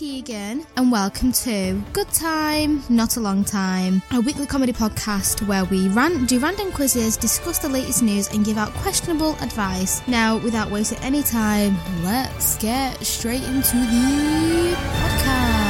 I'm 0.00 0.66
and 0.76 0.90
welcome 0.90 1.30
to 1.30 1.80
Good 1.92 2.10
Time, 2.10 2.82
Not 2.88 3.16
a 3.16 3.20
Long 3.20 3.44
Time, 3.44 4.02
a 4.10 4.20
weekly 4.20 4.44
comedy 4.44 4.72
podcast 4.72 5.46
where 5.46 5.64
we 5.66 5.88
rant, 5.88 6.28
do 6.28 6.40
random 6.40 6.72
quizzes, 6.72 7.16
discuss 7.16 7.58
the 7.58 7.68
latest 7.68 8.02
news, 8.02 8.28
and 8.32 8.44
give 8.44 8.58
out 8.58 8.72
questionable 8.74 9.34
advice. 9.40 10.06
Now, 10.08 10.38
without 10.38 10.68
wasting 10.68 10.98
any 10.98 11.22
time, 11.22 11.76
let's 12.02 12.56
get 12.58 13.04
straight 13.04 13.44
into 13.44 13.76
the 13.76 14.74
podcast. 14.74 15.63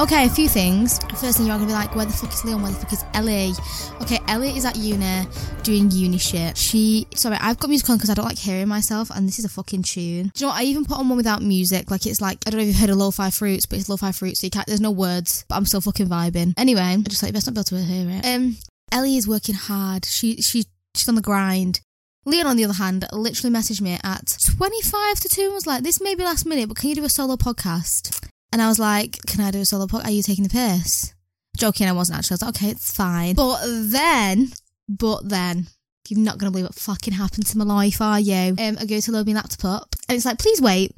Okay, 0.00 0.24
a 0.24 0.28
few 0.28 0.48
things. 0.48 0.98
First 1.20 1.36
thing 1.36 1.46
you're 1.46 1.54
gonna 1.54 1.66
be 1.66 1.72
like, 1.72 1.94
where 1.94 2.06
the 2.06 2.12
fuck 2.12 2.32
is 2.32 2.44
Leon? 2.44 2.62
Where 2.62 2.72
the 2.72 2.78
fuck 2.78 2.92
is 2.92 3.04
Ellie? 3.14 3.52
Okay, 4.00 4.18
Ellie 4.26 4.56
is 4.56 4.64
at 4.64 4.74
uni 4.74 5.26
doing 5.62 5.90
uni 5.90 6.18
shit. 6.18 6.56
She, 6.56 7.06
sorry, 7.14 7.36
I've 7.38 7.58
got 7.58 7.68
music 7.68 7.88
on 7.90 7.98
because 7.98 8.10
I 8.10 8.14
don't 8.14 8.24
like 8.24 8.38
hearing 8.38 8.68
myself, 8.68 9.10
and 9.10 9.28
this 9.28 9.38
is 9.38 9.44
a 9.44 9.50
fucking 9.50 9.82
tune. 9.82 10.32
Do 10.34 10.40
you 10.40 10.46
know 10.46 10.48
what? 10.48 10.60
I 10.60 10.64
even 10.64 10.86
put 10.86 10.98
on 10.98 11.08
one 11.08 11.18
without 11.18 11.42
music. 11.42 11.90
Like 11.90 12.06
it's 12.06 12.20
like 12.20 12.38
I 12.46 12.50
don't 12.50 12.58
know 12.58 12.62
if 12.62 12.68
you've 12.68 12.80
heard 12.80 12.90
of 12.90 12.96
Lo-Fi 12.96 13.30
Fruits, 13.30 13.66
but 13.66 13.78
it's 13.78 13.88
Lo-Fi 13.88 14.12
Fruits, 14.12 14.40
so 14.40 14.46
you 14.46 14.50
can't. 14.50 14.66
There's 14.66 14.80
no 14.80 14.90
words, 14.90 15.44
but 15.46 15.56
I'm 15.56 15.66
still 15.66 15.82
fucking 15.82 16.08
vibing. 16.08 16.54
Anyway, 16.56 16.80
I 16.80 16.96
just 17.08 17.22
like 17.22 17.28
you 17.28 17.34
best 17.34 17.46
not 17.46 17.54
be 17.54 17.76
able 17.76 17.86
to 17.86 17.92
hear 17.92 18.08
it. 18.10 18.26
Um, 18.26 18.56
Ellie 18.90 19.18
is 19.18 19.28
working 19.28 19.54
hard. 19.54 20.06
She 20.06 20.36
she 20.36 20.64
she's 20.94 21.08
on 21.08 21.16
the 21.16 21.20
grind. 21.20 21.80
Leon, 22.24 22.46
on 22.46 22.56
the 22.56 22.64
other 22.64 22.74
hand, 22.74 23.04
literally 23.12 23.54
messaged 23.54 23.80
me 23.80 23.98
at 24.02 24.38
25 24.56 25.20
to 25.20 25.28
2 25.28 25.42
and 25.42 25.52
was 25.52 25.66
like, 25.66 25.82
This 25.82 26.00
may 26.00 26.14
be 26.14 26.22
last 26.22 26.46
minute, 26.46 26.68
but 26.68 26.76
can 26.76 26.88
you 26.88 26.94
do 26.94 27.04
a 27.04 27.08
solo 27.08 27.36
podcast? 27.36 28.30
And 28.52 28.60
I 28.60 28.68
was 28.68 28.78
like, 28.78 29.18
Can 29.26 29.40
I 29.40 29.50
do 29.50 29.60
a 29.60 29.64
solo 29.64 29.86
podcast? 29.86 30.04
Are 30.06 30.10
you 30.10 30.22
taking 30.22 30.44
the 30.44 30.50
piss? 30.50 31.14
Joking, 31.56 31.88
I 31.88 31.92
wasn't 31.92 32.18
actually. 32.18 32.34
I 32.34 32.36
was 32.36 32.42
like, 32.42 32.56
Okay, 32.56 32.70
it's 32.70 32.92
fine. 32.92 33.34
But 33.34 33.60
then, 33.64 34.52
but 34.88 35.28
then, 35.28 35.66
you're 36.08 36.20
not 36.20 36.38
going 36.38 36.50
to 36.50 36.52
believe 36.52 36.66
what 36.66 36.74
fucking 36.74 37.14
happened 37.14 37.46
to 37.46 37.58
my 37.58 37.64
life, 37.64 38.00
are 38.00 38.20
you? 38.20 38.54
Um, 38.58 38.76
I 38.78 38.84
go 38.86 39.00
to 39.00 39.12
load 39.12 39.26
my 39.26 39.32
laptop 39.32 39.64
up 39.64 39.96
and 40.08 40.16
it's 40.16 40.26
like, 40.26 40.38
Please 40.38 40.60
wait. 40.60 40.92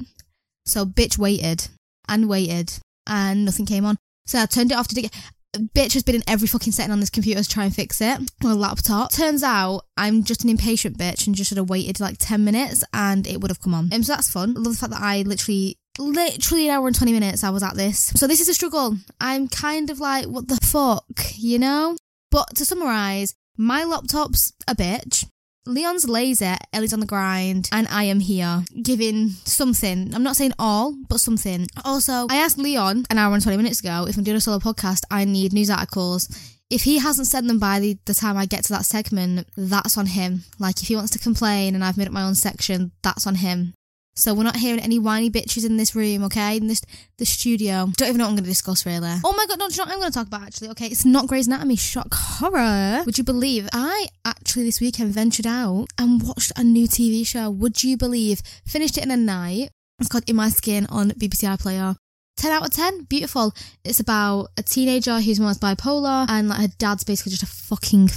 So, 0.67 0.85
bitch 0.85 1.19
waited 1.19 1.69
and 2.09 2.29
waited 2.29 2.73
and 3.07 3.45
nothing 3.45 3.67
came 3.67 3.85
on. 3.85 3.97
So, 4.27 4.41
I 4.41 4.47
turned 4.47 4.73
it 4.73 4.79
off 4.79 4.89
to 4.89 4.95
dig 4.95 5.11
bitch 5.59 5.95
has 5.95 6.03
been 6.03 6.17
in 6.17 6.23
every 6.27 6.49
fucking 6.49 6.73
setting 6.73 6.93
on 6.93 7.01
this 7.01 7.11
computer 7.11 7.43
to 7.43 7.49
try 7.49 7.65
and 7.65 7.75
fix 7.75 8.01
it 8.01 8.19
a 8.43 8.55
laptop. 8.55 9.13
Turns 9.13 9.43
out 9.43 9.83
I'm 9.97 10.25
just 10.25 10.45
an 10.45 10.51
impatient 10.51 10.99
bitch 10.99 11.27
and 11.27 11.35
just 11.35 11.49
should 11.49 11.59
have 11.59 11.71
waited 11.71 12.01
like 12.01 12.17
10 12.19 12.45
minutes 12.45 12.85
and 12.93 13.27
it 13.27 13.41
would 13.41 13.51
have 13.51 13.61
come 13.61 13.75
on. 13.75 13.91
Um, 13.93 14.03
so 14.03 14.15
that's 14.15 14.31
fun. 14.31 14.55
I 14.57 14.61
love 14.61 14.75
the 14.75 14.79
fact 14.79 14.93
that 14.93 15.03
I 15.03 15.23
literally, 15.23 15.79
literally 15.99 16.69
an 16.69 16.75
hour 16.75 16.87
and 16.87 16.97
20 16.97 17.13
minutes 17.13 17.45
I 17.45 17.51
was 17.51 17.63
at 17.63 17.75
this. 17.75 18.13
So 18.17 18.27
this 18.27 18.41
is 18.41 18.49
a 18.49 18.55
struggle. 18.55 18.97
I'm 19.21 19.49
kind 19.49 19.91
of 19.91 20.01
like, 20.01 20.27
what 20.27 20.49
the 20.49 20.59
fuck, 20.63 21.05
you 21.37 21.59
know? 21.59 21.97
But 22.31 22.57
to 22.57 22.65
summarise, 22.65 23.35
my 23.57 23.85
laptop's 23.85 24.53
a 24.67 24.75
bitch. 24.75 25.27
Leon's 25.67 26.07
lazy, 26.07 26.55
Ellie's 26.75 26.93
on 26.93 27.01
the 27.01 27.07
grind, 27.07 27.71
and 27.73 27.89
I 27.89 28.05
am 28.05 28.21
here 28.21 28.65
giving 28.83 29.31
something. 29.45 30.15
I'm 30.15 30.23
not 30.23 30.37
saying 30.37 30.53
all, 30.59 30.95
but 31.09 31.21
something. 31.21 31.67
Also, 31.85 32.27
I 32.29 32.37
asked 32.37 32.59
Leon 32.59 33.07
an 33.09 33.17
hour 33.17 33.33
and 33.33 33.43
20 33.43 33.57
minutes 33.57 33.81
ago 33.81 34.07
if 34.07 34.19
I'm 34.19 34.25
doing 34.25 34.37
a 34.37 34.41
solo 34.43 34.59
podcast, 34.59 35.05
I 35.11 35.25
need 35.25 35.55
news 35.55 35.71
articles. 35.71 36.29
If 36.69 36.83
he 36.83 36.99
hasn't 36.99 37.29
sent 37.29 37.47
them 37.47 37.59
by 37.59 37.81
the, 37.81 37.99
the 38.05 38.15
time 38.15 38.37
I 38.37 38.47
get 38.47 38.65
to 38.65 38.73
that 38.75 38.85
segment, 38.85 39.49
that's 39.57 39.97
on 39.97 40.07
him. 40.07 40.43
Like, 40.59 40.83
if 40.83 40.89
he 40.89 40.97
wants 40.97 41.13
to 41.13 41.19
complain 41.19 41.75
and 41.75 41.83
I've 41.85 41.97
made 41.97 42.09
up 42.09 42.13
my 42.13 42.25
own 42.25 42.35
section, 42.35 42.93
that's 43.03 43.27
on 43.27 43.37
him. 43.37 43.73
So 44.17 44.33
we're 44.33 44.45
not 44.45 44.57
hearing 44.57 44.81
any 44.81 44.99
whiny 44.99 45.31
bitches 45.31 45.67
in 45.67 45.77
this 45.77 45.95
room, 45.95 46.25
okay? 46.25 46.57
In 46.57 46.69
this 46.69 46.83
the 47.19 47.25
studio. 47.25 47.89
Don't 47.97 48.09
even 48.09 48.19
know 48.19 48.25
what 48.25 48.31
I'm 48.31 48.37
going 48.37 48.45
to 48.45 48.51
discuss 48.51 48.87
really. 48.87 49.13
Oh 49.25 49.33
my 49.37 49.47
god, 49.47 49.59
no, 49.59 49.69
do 49.69 49.75
you 49.75 49.85
know 49.85 49.93
I'm 49.93 49.99
going 49.99 50.11
to 50.11 50.19
talk 50.19 50.29
about 50.29 50.43
actually? 50.43 50.69
Okay, 50.71 50.87
it's 50.87 51.05
not 51.05 51.27
Grey's 51.27 51.47
Anatomy. 51.47 51.77
Shock 51.77 52.15
horror. 52.15 53.03
Would 53.05 53.19
you 53.19 53.25
believe 53.25 53.69
I 53.73 54.07
actually 54.25 54.65
this 54.65 54.81
weekend 54.81 55.13
ventured 55.13 55.47
out 55.47 55.87
and 55.99 56.23
watched 56.23 56.53
a 56.57 56.63
new 56.63 56.87
TV 56.87 57.27
show? 57.27 57.51
Would 57.51 57.83
you 57.83 57.97
believe? 57.97 58.41
Finished 58.65 58.97
it 58.97 59.05
in 59.05 59.11
a 59.11 59.17
night. 59.17 59.71
It's 59.99 60.09
called 60.09 60.29
In 60.29 60.37
My 60.37 60.49
Skin 60.49 60.87
on 60.87 61.11
BBC 61.11 61.49
iPlayer. 61.49 61.97
10 62.37 62.53
out 62.53 62.67
of 62.67 62.73
10 62.73 63.05
beautiful. 63.05 63.55
It's 63.85 64.01
about 64.01 64.49
a 64.57 64.63
teenager 64.63 65.21
who's 65.21 65.41
more 65.41 65.53
bipolar 65.53 66.27
and 66.29 66.49
like 66.49 66.61
her 66.61 66.69
dad's 66.79 67.05
basically 67.05 67.31
just 67.31 67.43
a 67.43 67.47
fucking 67.47 68.11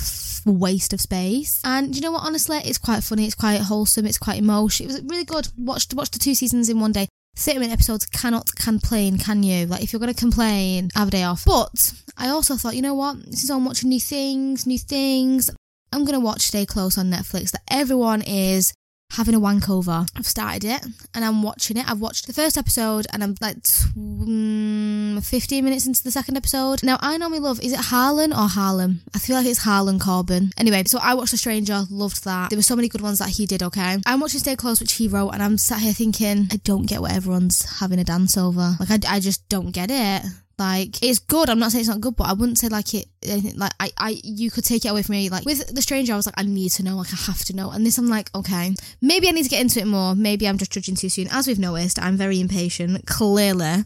waste 0.45 0.94
of 0.94 1.01
space. 1.01 1.61
And 1.63 1.95
you 1.95 2.01
know 2.01 2.11
what 2.11 2.25
honestly 2.25 2.57
it's 2.57 2.77
quite 2.77 3.03
funny 3.03 3.25
it's 3.25 3.35
quite 3.35 3.61
wholesome 3.61 4.06
it's 4.06 4.17
quite 4.17 4.39
emotional 4.39 4.89
it 4.89 4.94
was 4.94 5.03
really 5.03 5.25
good. 5.25 5.47
Watched 5.57 5.94
watched 5.94 6.13
the 6.13 6.19
two 6.19 6.35
seasons 6.35 6.69
in 6.69 6.79
one 6.79 6.91
day. 6.91 7.07
30 7.35 7.59
minute 7.59 7.73
episodes 7.73 8.06
cannot 8.07 8.56
complain 8.56 9.19
can 9.19 9.44
you? 9.44 9.67
Like 9.67 9.83
if 9.83 9.94
you're 9.94 10.00
gonna 10.00 10.13
complain 10.13 10.89
have 10.95 11.09
a 11.09 11.11
day 11.11 11.23
off. 11.23 11.45
But 11.45 11.94
i 12.17 12.29
also 12.29 12.56
thought 12.56 12.75
you 12.75 12.81
know 12.81 12.95
what 12.95 13.17
since 13.25 13.50
i'm 13.50 13.66
watching 13.66 13.89
new 13.89 14.00
things 14.00 14.66
new 14.66 14.79
things. 14.79 15.51
I'm 15.94 16.03
gonna 16.03 16.19
watch 16.19 16.41
stay 16.41 16.66
close 16.66 16.97
on 16.97 17.11
netflix 17.11 17.51
that 17.51 17.61
everyone 17.69 18.22
is 18.23 18.73
having 19.12 19.35
a 19.35 19.40
wank 19.40 19.69
over. 19.69 20.06
I've 20.16 20.28
started 20.28 20.63
it 20.63 20.85
and 21.13 21.23
I'm 21.23 21.41
watching 21.41 21.78
it. 21.78 21.90
I've 21.90 22.01
watched 22.01 22.28
the 22.28 22.34
first 22.34 22.57
episode 22.57 23.07
and 23.12 23.23
I'm 23.23 23.35
like 23.41 23.57
mm, 23.57 25.23
15 25.25 25.63
minutes 25.63 25.88
into 25.88 26.03
the 26.03 26.12
second 26.12 26.38
episode. 26.38 26.84
Now, 26.84 26.97
I 27.01 27.18
normally 27.18 27.40
love, 27.40 27.62
is 27.62 27.73
it 27.73 27.79
Harlan 27.79 28.34
or 28.34 28.47
Harlem? 28.47 29.01
I 29.16 29.19
feel 29.19 29.35
like 29.35 29.45
it's 29.45 29.59
Harlan 29.63 30.00
Coben. 30.00 30.51
Anyway, 30.57 30.84
so 30.85 31.00
I 31.01 31.13
watched 31.13 31.31
The 31.31 31.38
Stranger, 31.38 31.84
loved 31.90 32.23
that. 32.25 32.50
There 32.50 32.57
were 32.57 32.63
so 32.63 32.75
many 32.75 32.90
good 32.90 33.01
ones 33.01 33.19
that 33.19 33.29
he 33.29 33.45
did, 33.45 33.63
okay? 33.63 33.97
I'm 34.06 34.19
watching 34.19 34.40
Stay 34.40 34.56
Close, 34.56 34.79
which 34.79 34.94
he 34.94 35.07
wrote, 35.07 35.29
and 35.29 35.41
I'm 35.41 35.57
sat 35.57 35.79
here 35.79 35.94
thinking, 35.94 36.47
I 36.51 36.57
don't 36.57 36.85
get 36.85 37.01
what 37.01 37.12
everyone's 37.13 37.63
having 37.79 38.00
a 38.00 38.03
dance 38.03 38.38
over. 38.38 38.75
Like, 38.79 38.91
I, 38.91 39.16
I 39.16 39.19
just 39.19 39.47
don't 39.50 39.72
get 39.72 39.89
it. 39.91 40.24
Like 40.59 41.03
it's 41.03 41.19
good. 41.19 41.50
I'm 41.50 41.59
not 41.59 41.72
saying 41.72 41.81
it's 41.81 41.90
not 41.90 42.01
good, 42.01 42.16
but 42.16 42.28
I 42.28 42.34
wouldn't 42.34 42.57
say 42.57 42.68
like 42.68 42.94
it. 42.95 43.07
Anything, 43.22 43.57
like 43.57 43.73
I, 43.79 43.91
I, 43.97 44.19
you 44.23 44.50
could 44.50 44.63
take 44.66 44.85
it 44.85 44.90
away 44.90 45.03
from 45.03 45.13
me. 45.13 45.29
Like 45.29 45.45
with 45.45 45.68
the 45.73 45.81
stranger, 45.84 46.13
I 46.13 46.16
was 46.16 46.25
like, 46.25 46.35
I 46.38 46.44
need 46.44 46.72
to 46.73 46.84
know. 46.84 46.97
Like 46.97 47.13
I 47.13 47.18
have 47.18 47.45
to 47.45 47.56
know. 47.56 47.69
And 47.69 47.85
this, 47.85 47.97
I'm 48.00 48.07
like, 48.07 48.34
okay, 48.34 48.73
maybe 49.01 49.28
I 49.28 49.31
need 49.31 49.44
to 49.44 49.50
get 49.50 49.62
into 49.62 49.79
it 49.79 49.85
more. 49.85 50.16
Maybe 50.16 50.47
I'm 50.47 50.57
just 50.57 50.72
judging 50.72 50.95
too 50.95 51.09
soon. 51.09 51.28
As 51.31 51.45
we've 51.45 51.59
noticed, 51.59 52.01
I'm 52.01 52.18
very 52.18 52.40
impatient. 52.40 53.06
Clearly. 53.06 53.84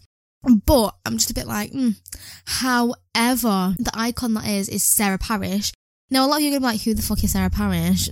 But 0.66 0.96
I'm 1.06 1.18
just 1.18 1.30
a 1.30 1.36
bit 1.36 1.46
like, 1.46 1.72
mm. 1.72 1.96
however, 2.46 3.76
the 3.78 3.92
icon 3.94 4.34
that 4.34 4.48
is 4.48 4.70
is 4.70 4.84
Sarah 4.84 5.20
Parish. 5.20 5.72
Now 6.10 6.26
a 6.26 6.28
lot 6.28 6.38
of 6.38 6.42
you 6.42 6.50
are 6.50 6.52
gonna 6.52 6.62
be 6.62 6.74
like, 6.78 6.82
who 6.82 6.94
the 6.94 7.02
fuck 7.02 7.24
is 7.24 7.34
Sarah 7.34 7.50
Parish? 7.50 8.10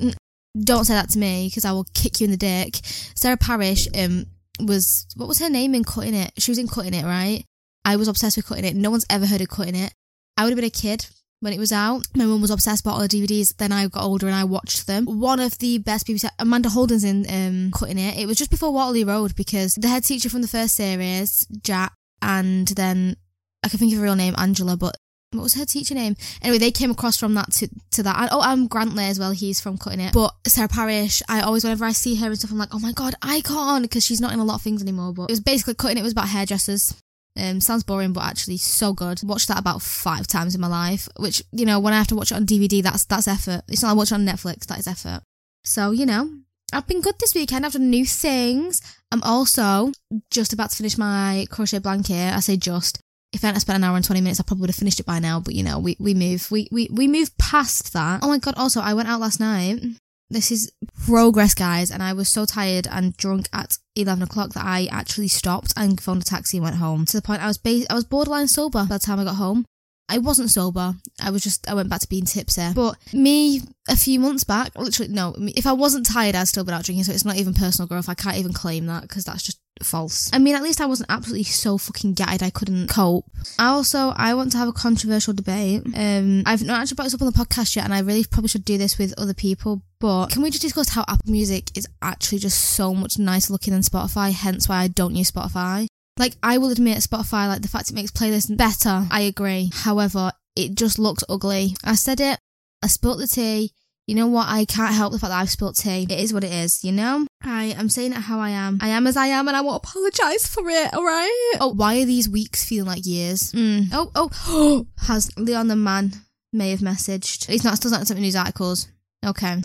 Don't 0.61 0.85
say 0.85 0.93
that 0.93 1.09
to 1.11 1.19
me 1.19 1.47
because 1.47 1.65
I 1.65 1.71
will 1.71 1.87
kick 1.93 2.19
you 2.19 2.25
in 2.25 2.31
the 2.31 2.37
dick. 2.37 2.79
Sarah 3.15 3.37
Parish 3.37 3.87
um 3.97 4.25
was 4.59 5.07
what 5.15 5.27
was 5.27 5.39
her 5.39 5.49
name 5.49 5.73
in 5.73 5.83
Cutting 5.83 6.13
It? 6.13 6.33
She 6.37 6.51
was 6.51 6.57
in 6.57 6.67
Cutting 6.67 6.93
It, 6.93 7.05
right? 7.05 7.45
I 7.89 7.95
was 7.95 8.07
obsessed 8.07 8.37
with 8.37 8.45
Cutting 8.45 8.65
It. 8.65 8.75
No 8.75 8.91
one's 8.91 9.07
ever 9.09 9.25
heard 9.25 9.41
of 9.41 9.49
Cutting 9.49 9.73
It. 9.73 9.91
I 10.37 10.43
would 10.43 10.51
have 10.51 10.57
been 10.57 10.63
a 10.63 10.69
kid 10.69 11.07
when 11.39 11.53
it 11.53 11.57
was 11.57 11.71
out. 11.71 12.05
My 12.15 12.25
mum 12.25 12.39
was 12.39 12.51
obsessed 12.51 12.85
about 12.85 12.93
all 12.93 12.99
the 12.99 13.07
DVDs. 13.07 13.57
Then 13.57 13.71
I 13.71 13.87
got 13.87 14.03
older 14.03 14.27
and 14.27 14.35
I 14.35 14.43
watched 14.43 14.85
them. 14.85 15.05
One 15.05 15.39
of 15.39 15.57
the 15.57 15.79
best 15.79 16.05
BBC, 16.05 16.29
Amanda 16.37 16.69
Holden's 16.69 17.03
in 17.03 17.25
um, 17.27 17.71
Cutting 17.71 17.97
It. 17.97 18.19
It 18.19 18.27
was 18.27 18.37
just 18.37 18.51
before 18.51 18.71
Waterloo 18.71 19.05
Road 19.05 19.35
because 19.35 19.73
the 19.73 19.87
head 19.87 20.03
teacher 20.03 20.29
from 20.29 20.43
the 20.43 20.47
first 20.47 20.75
series, 20.75 21.47
Jack, 21.63 21.93
and 22.21 22.67
then 22.67 23.17
I 23.65 23.69
can 23.69 23.79
think 23.79 23.91
of 23.91 23.97
her 23.97 24.03
real 24.03 24.15
name, 24.15 24.35
Angela, 24.37 24.77
but 24.77 24.95
what 25.31 25.41
was 25.41 25.55
her 25.55 25.65
teacher 25.65 25.95
name? 25.95 26.15
Anyway, 26.43 26.59
they 26.59 26.69
came 26.69 26.91
across 26.91 27.17
from 27.17 27.33
that 27.33 27.51
to, 27.53 27.69
to 27.93 28.03
that. 28.03 28.19
And, 28.19 28.29
oh, 28.31 28.41
I'm 28.41 28.67
Grantley 28.67 29.05
as 29.05 29.17
well. 29.17 29.31
He's 29.31 29.59
from 29.59 29.79
Cutting 29.79 29.99
It. 29.99 30.13
But 30.13 30.35
Sarah 30.45 30.67
Parish, 30.67 31.23
I 31.27 31.41
always, 31.41 31.63
whenever 31.63 31.85
I 31.85 31.93
see 31.93 32.13
her 32.17 32.27
and 32.27 32.37
stuff, 32.37 32.51
I'm 32.51 32.59
like, 32.59 32.75
oh 32.75 32.79
my 32.79 32.91
god, 32.91 33.15
icon, 33.23 33.81
because 33.81 34.05
she's 34.05 34.21
not 34.21 34.31
in 34.31 34.37
a 34.37 34.45
lot 34.45 34.57
of 34.57 34.61
things 34.61 34.83
anymore. 34.83 35.11
But 35.11 35.23
it 35.23 35.31
was 35.31 35.39
basically 35.39 35.73
Cutting 35.73 35.97
It 35.97 36.03
was 36.03 36.11
about 36.11 36.27
hairdressers. 36.27 36.93
Um, 37.39 37.61
sounds 37.61 37.83
boring, 37.83 38.13
but 38.13 38.23
actually 38.23 38.57
so 38.57 38.93
good. 38.93 39.21
Watched 39.23 39.47
that 39.47 39.59
about 39.59 39.81
five 39.81 40.27
times 40.27 40.55
in 40.55 40.61
my 40.61 40.67
life. 40.67 41.07
Which 41.17 41.43
you 41.51 41.65
know, 41.65 41.79
when 41.79 41.93
I 41.93 41.97
have 41.97 42.07
to 42.07 42.15
watch 42.15 42.31
it 42.31 42.35
on 42.35 42.45
DVD, 42.45 42.83
that's 42.83 43.05
that's 43.05 43.27
effort. 43.27 43.61
It's 43.67 43.81
not 43.81 43.89
like 43.89 43.97
watching 43.97 44.15
on 44.15 44.25
Netflix. 44.25 44.65
That 44.65 44.79
is 44.79 44.87
effort. 44.87 45.21
So 45.63 45.91
you 45.91 46.05
know, 46.05 46.29
I've 46.73 46.87
been 46.87 47.01
good 47.01 47.15
this 47.19 47.35
weekend. 47.35 47.65
I've 47.65 47.73
done 47.73 47.89
new 47.89 48.05
things. 48.05 48.81
I'm 49.11 49.23
also 49.23 49.91
just 50.31 50.53
about 50.53 50.71
to 50.71 50.75
finish 50.75 50.97
my 50.97 51.47
crochet 51.49 51.79
blanket. 51.79 52.33
I 52.33 52.39
say 52.39 52.57
just. 52.57 52.99
If 53.31 53.43
I 53.43 53.47
hadn't 53.47 53.61
spent 53.61 53.77
an 53.77 53.83
hour 53.83 53.95
and 53.95 54.03
20 54.03 54.21
minutes, 54.21 54.39
I 54.39 54.43
probably 54.43 54.61
would 54.61 54.69
have 54.71 54.75
finished 54.75 54.99
it 54.99 55.05
by 55.05 55.19
now. 55.19 55.39
But 55.39 55.53
you 55.53 55.61
know, 55.61 55.77
we, 55.77 55.95
we 55.99 56.15
move, 56.15 56.49
we, 56.49 56.67
we, 56.71 56.89
we 56.91 57.07
move 57.07 57.37
past 57.37 57.93
that. 57.93 58.21
Oh 58.23 58.27
my 58.27 58.39
God. 58.39 58.55
Also, 58.57 58.81
I 58.81 58.95
went 58.95 59.07
out 59.07 59.19
last 59.19 59.39
night 59.39 59.79
This 60.29 60.51
is 60.51 60.71
progress, 61.05 61.53
guys. 61.53 61.89
And 61.89 62.03
I 62.03 62.13
was 62.13 62.29
so 62.29 62.45
tired 62.45 62.87
and 62.89 63.17
drunk 63.17 63.49
at 63.51 63.77
11 63.95 64.23
o'clock 64.23 64.53
that 64.53 64.65
I 64.65 64.87
actually 64.91 65.27
stopped 65.27 65.73
and 65.75 65.99
phoned 65.99 66.21
a 66.21 66.25
taxi 66.25 66.57
and 66.57 66.63
went 66.63 66.75
home. 66.77 67.05
To 67.05 67.17
the 67.17 67.21
point 67.21 67.43
I 67.43 67.47
was 67.47 67.57
ba- 67.57 67.85
I 67.89 67.95
was 67.95 68.03
borderline 68.03 68.47
sober 68.47 68.85
by 68.87 68.97
the 68.97 68.99
time 68.99 69.19
I 69.19 69.23
got 69.23 69.35
home. 69.35 69.65
I 70.11 70.17
wasn't 70.17 70.49
sober. 70.49 70.95
I 71.21 71.29
was 71.29 71.43
just, 71.43 71.69
I 71.69 71.75
went 71.75 71.89
back 71.89 72.01
to 72.01 72.09
being 72.09 72.25
tipsy. 72.25 72.73
But 72.73 72.97
me, 73.13 73.61
a 73.87 73.95
few 73.95 74.19
months 74.19 74.43
back, 74.43 74.75
literally, 74.75 75.13
no, 75.13 75.35
if 75.37 75.67
I 75.67 75.73
wasn't 75.73 76.07
tired, 76.07 76.33
I'd 76.33 76.47
still 76.47 76.63
been 76.63 76.73
out 76.73 76.83
drinking. 76.83 77.03
So 77.03 77.13
it's 77.13 77.25
not 77.25 77.35
even 77.35 77.53
personal 77.53 77.87
growth. 77.87 78.09
I 78.09 78.15
can't 78.15 78.37
even 78.37 78.51
claim 78.51 78.87
that 78.87 79.03
because 79.03 79.25
that's 79.25 79.43
just 79.43 79.59
false. 79.83 80.29
I 80.33 80.39
mean, 80.39 80.55
at 80.55 80.63
least 80.63 80.81
I 80.81 80.85
wasn't 80.85 81.09
absolutely 81.11 81.43
so 81.43 81.77
fucking 81.77 82.13
gutted 82.13 82.43
I 82.43 82.49
couldn't 82.49 82.87
cope. 82.87 83.25
I 83.57 83.67
also, 83.67 84.13
I 84.15 84.33
want 84.33 84.51
to 84.53 84.57
have 84.57 84.67
a 84.67 84.73
controversial 84.73 85.33
debate. 85.33 85.83
Um, 85.95 86.43
I've 86.45 86.63
not 86.63 86.81
actually 86.81 86.95
brought 86.95 87.05
this 87.05 87.13
up 87.13 87.21
on 87.21 87.31
the 87.31 87.33
podcast 87.33 87.75
yet, 87.75 87.85
and 87.85 87.93
I 87.93 87.99
really 87.99 88.23
probably 88.23 88.49
should 88.49 88.65
do 88.65 88.77
this 88.77 88.97
with 88.97 89.13
other 89.17 89.33
people. 89.33 89.81
But 89.99 90.27
can 90.27 90.41
we 90.41 90.49
just 90.49 90.61
discuss 90.61 90.89
how 90.89 91.03
Apple 91.07 91.31
Music 91.31 91.77
is 91.77 91.87
actually 92.01 92.39
just 92.39 92.59
so 92.59 92.93
much 92.93 93.19
nicer 93.19 93.51
looking 93.51 93.73
than 93.73 93.81
Spotify? 93.81 94.31
Hence 94.31 94.69
why 94.69 94.77
I 94.77 94.87
don't 94.87 95.15
use 95.15 95.31
Spotify. 95.31 95.87
Like, 96.17 96.35
I 96.43 96.57
will 96.57 96.71
admit, 96.71 96.97
Spotify, 96.97 97.47
like 97.47 97.61
the 97.61 97.69
fact 97.69 97.89
it 97.89 97.95
makes 97.95 98.11
playlists 98.11 98.55
better, 98.55 99.07
I 99.09 99.21
agree. 99.21 99.71
However, 99.73 100.33
it 100.55 100.75
just 100.75 100.99
looks 100.99 101.23
ugly. 101.29 101.75
I 101.83 101.95
said 101.95 102.19
it, 102.19 102.39
I 102.83 102.87
spilt 102.87 103.19
the 103.19 103.27
tea. 103.27 103.71
You 104.09 104.15
know 104.15 104.25
what? 104.25 104.47
I 104.49 104.65
can't 104.65 104.95
help 104.95 105.11
the 105.11 105.19
fact 105.19 105.29
that 105.29 105.39
I've 105.39 105.51
spilt 105.51 105.75
tea. 105.75 106.07
It 106.09 106.19
is 106.19 106.33
what 106.33 106.43
it 106.43 106.51
is, 106.51 106.83
you 106.83 106.91
know? 106.91 107.27
I 107.43 107.65
am 107.65 107.89
saying 107.89 108.13
it 108.13 108.15
how 108.15 108.39
I 108.39 108.49
am. 108.49 108.79
I 108.81 108.87
am 108.87 109.05
as 109.05 109.15
I 109.15 109.27
am 109.27 109.47
and 109.47 109.55
I 109.55 109.61
won't 109.61 109.83
apologise 109.85 110.47
for 110.47 110.67
it, 110.67 110.91
alright? 110.95 111.57
Oh, 111.61 111.73
why 111.75 112.01
are 112.01 112.05
these 112.05 112.27
weeks 112.27 112.65
feeling 112.65 112.87
like 112.87 113.05
years? 113.05 113.51
Mm. 113.51 113.89
Oh, 113.93 114.09
oh, 114.15 114.87
has 115.05 115.29
Leon 115.37 115.67
the 115.67 115.75
man 115.75 116.13
may 116.51 116.71
have 116.71 116.79
messaged. 116.79 117.45
He's 117.45 117.63
not 117.63 117.75
still 117.75 117.91
not 117.91 118.07
sent 118.07 118.19
me 118.19 118.25
news 118.25 118.35
articles. 118.35 118.87
Okay. 119.23 119.61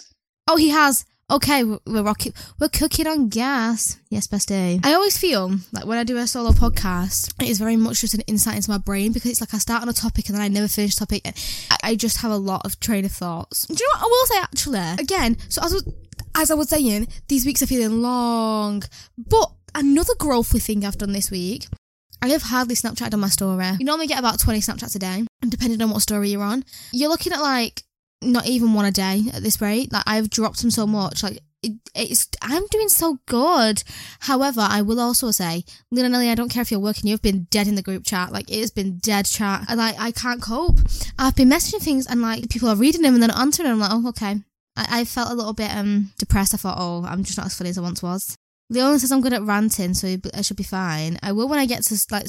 Oh, 0.47 0.57
he 0.59 0.69
has. 0.69 1.07
Okay, 1.31 1.65
we're, 1.65 2.03
rocking, 2.03 2.35
we're 2.61 2.69
cooking 2.69 3.07
on 3.07 3.31
gas. 3.31 3.99
Yes, 4.11 4.27
best 4.27 4.49
day. 4.49 4.79
I 4.85 4.93
always 4.93 5.17
feel 5.17 5.57
like 5.73 5.87
when 5.87 5.97
I 5.97 6.05
do 6.05 6.19
a 6.19 6.27
solo 6.27 6.51
podcast, 6.51 7.33
it 7.43 7.49
is 7.49 7.59
very 7.59 7.77
much 7.77 8.03
just 8.03 8.13
an 8.13 8.21
insight 8.27 8.57
into 8.57 8.71
my 8.71 8.77
brain 8.77 9.13
because 9.13 9.31
it's 9.31 9.41
like 9.41 9.55
I 9.55 9.59
start 9.59 9.81
on 9.83 9.89
a 9.89 9.95
topic 9.95 10.29
and 10.29 10.37
then 10.37 10.43
I 10.43 10.49
never 10.49 10.69
finish 10.69 10.95
the 10.95 11.07
topic. 11.07 11.23
I, 11.71 11.77
I 11.83 11.95
just 11.95 12.19
have 12.19 12.31
a 12.31 12.37
lot 12.37 12.67
of 12.67 12.79
train 12.79 13.07
of 13.07 13.13
thoughts. 13.13 13.67
Do 13.67 13.73
you 13.73 13.89
know 13.89 14.01
what 14.01 14.03
I 14.03 14.07
will 14.07 14.27
say 14.27 14.39
actually? 14.43 15.03
Again, 15.03 15.37
so 15.49 15.63
as, 15.63 15.83
as 16.35 16.51
I 16.51 16.55
was 16.55 16.69
saying, 16.69 17.09
these 17.29 17.47
weeks 17.47 17.63
are 17.63 17.67
feeling 17.67 18.03
long, 18.03 18.83
but 19.17 19.51
another 19.75 20.15
growthy 20.15 20.63
thing 20.63 20.85
I've 20.85 20.99
done 20.99 21.13
this 21.13 21.31
week 21.31 21.67
I 22.25 22.29
have 22.29 22.43
hardly 22.43 22.75
Snapchatted 22.75 23.13
on 23.13 23.21
my 23.21 23.29
story. 23.29 23.67
You 23.79 23.85
normally 23.85 24.07
get 24.07 24.19
about 24.19 24.41
20 24.41 24.61
Snapchats 24.61 24.97
a 24.97 24.99
day, 24.99 25.27
and 25.43 25.51
depending 25.51 25.83
on 25.83 25.91
what 25.91 26.01
story 26.01 26.31
you're 26.31 26.43
on, 26.43 26.65
you're 26.91 27.11
looking 27.11 27.35
at 27.35 27.41
like 27.43 27.83
not 28.25 28.47
even 28.47 28.75
one 28.75 28.85
a 28.85 28.91
day 28.91 29.23
at 29.33 29.43
this 29.43 29.61
rate. 29.61 29.93
Like 29.93 30.05
I've 30.07 30.31
dropped 30.31 30.61
them 30.61 30.71
so 30.71 30.87
much. 30.87 31.23
Like 31.23 31.41
it, 31.63 31.73
it's 31.95 32.29
I'm 32.43 32.67
doing 32.69 32.89
so 32.89 33.19
good. 33.27 33.83
However, 34.21 34.67
I 34.69 34.83
will 34.83 35.01
also 35.01 35.31
say, 35.31 35.65
Lena 35.91 36.09
Nelly, 36.09 36.31
I 36.31 36.35
don't 36.35 36.51
care 36.51 36.63
if 36.63 36.71
you're 36.71 36.81
working. 36.81 37.09
You've 37.09 37.23
been 37.23 37.47
dead 37.51 37.67
in 37.67 37.75
the 37.75 37.83
group 37.83 38.05
chat. 38.05 38.33
Like 38.33 38.51
it 38.51 38.61
has 38.61 38.71
been 38.71 38.99
dead 38.99 39.27
chat. 39.27 39.65
Like 39.75 39.97
I 39.99 40.11
can't 40.11 40.43
cope. 40.43 40.79
I've 41.19 41.37
been 41.37 41.49
messaging 41.51 41.83
things 41.83 42.07
and 42.07 42.23
like 42.23 42.49
people 42.51 42.69
are 42.69 42.77
reading 42.77 43.03
them 43.03 43.15
and 43.15 43.23
then 43.23 43.31
answering. 43.31 43.69
them. 43.69 43.83
I'm 43.83 44.03
like, 44.03 44.05
oh 44.05 44.09
okay. 44.11 44.43
I, 44.77 45.01
I 45.01 45.05
felt 45.05 45.31
a 45.31 45.35
little 45.35 45.55
bit 45.55 45.75
um 45.75 46.13
depressed. 46.19 46.55
I 46.55 46.59
thought, 46.59 46.79
oh, 46.79 47.05
I'm 47.05 47.25
just 47.25 47.39
not 47.39 47.47
as 47.47 47.57
funny 47.57 47.71
as 47.71 47.79
I 47.79 47.83
once 47.83 48.03
was. 48.03 48.37
Leona 48.71 48.99
says 48.99 49.13
I'm 49.13 49.21
good 49.21 49.33
at 49.35 49.43
ranting, 49.43 49.95
so 49.95 50.17
I 50.33 50.43
should 50.43 50.57
be 50.57 50.63
fine. 50.63 51.19
I 51.23 51.33
will 51.33 51.49
when 51.49 51.59
I 51.59 51.67
get 51.67 51.83
to 51.85 52.07
like 52.11 52.27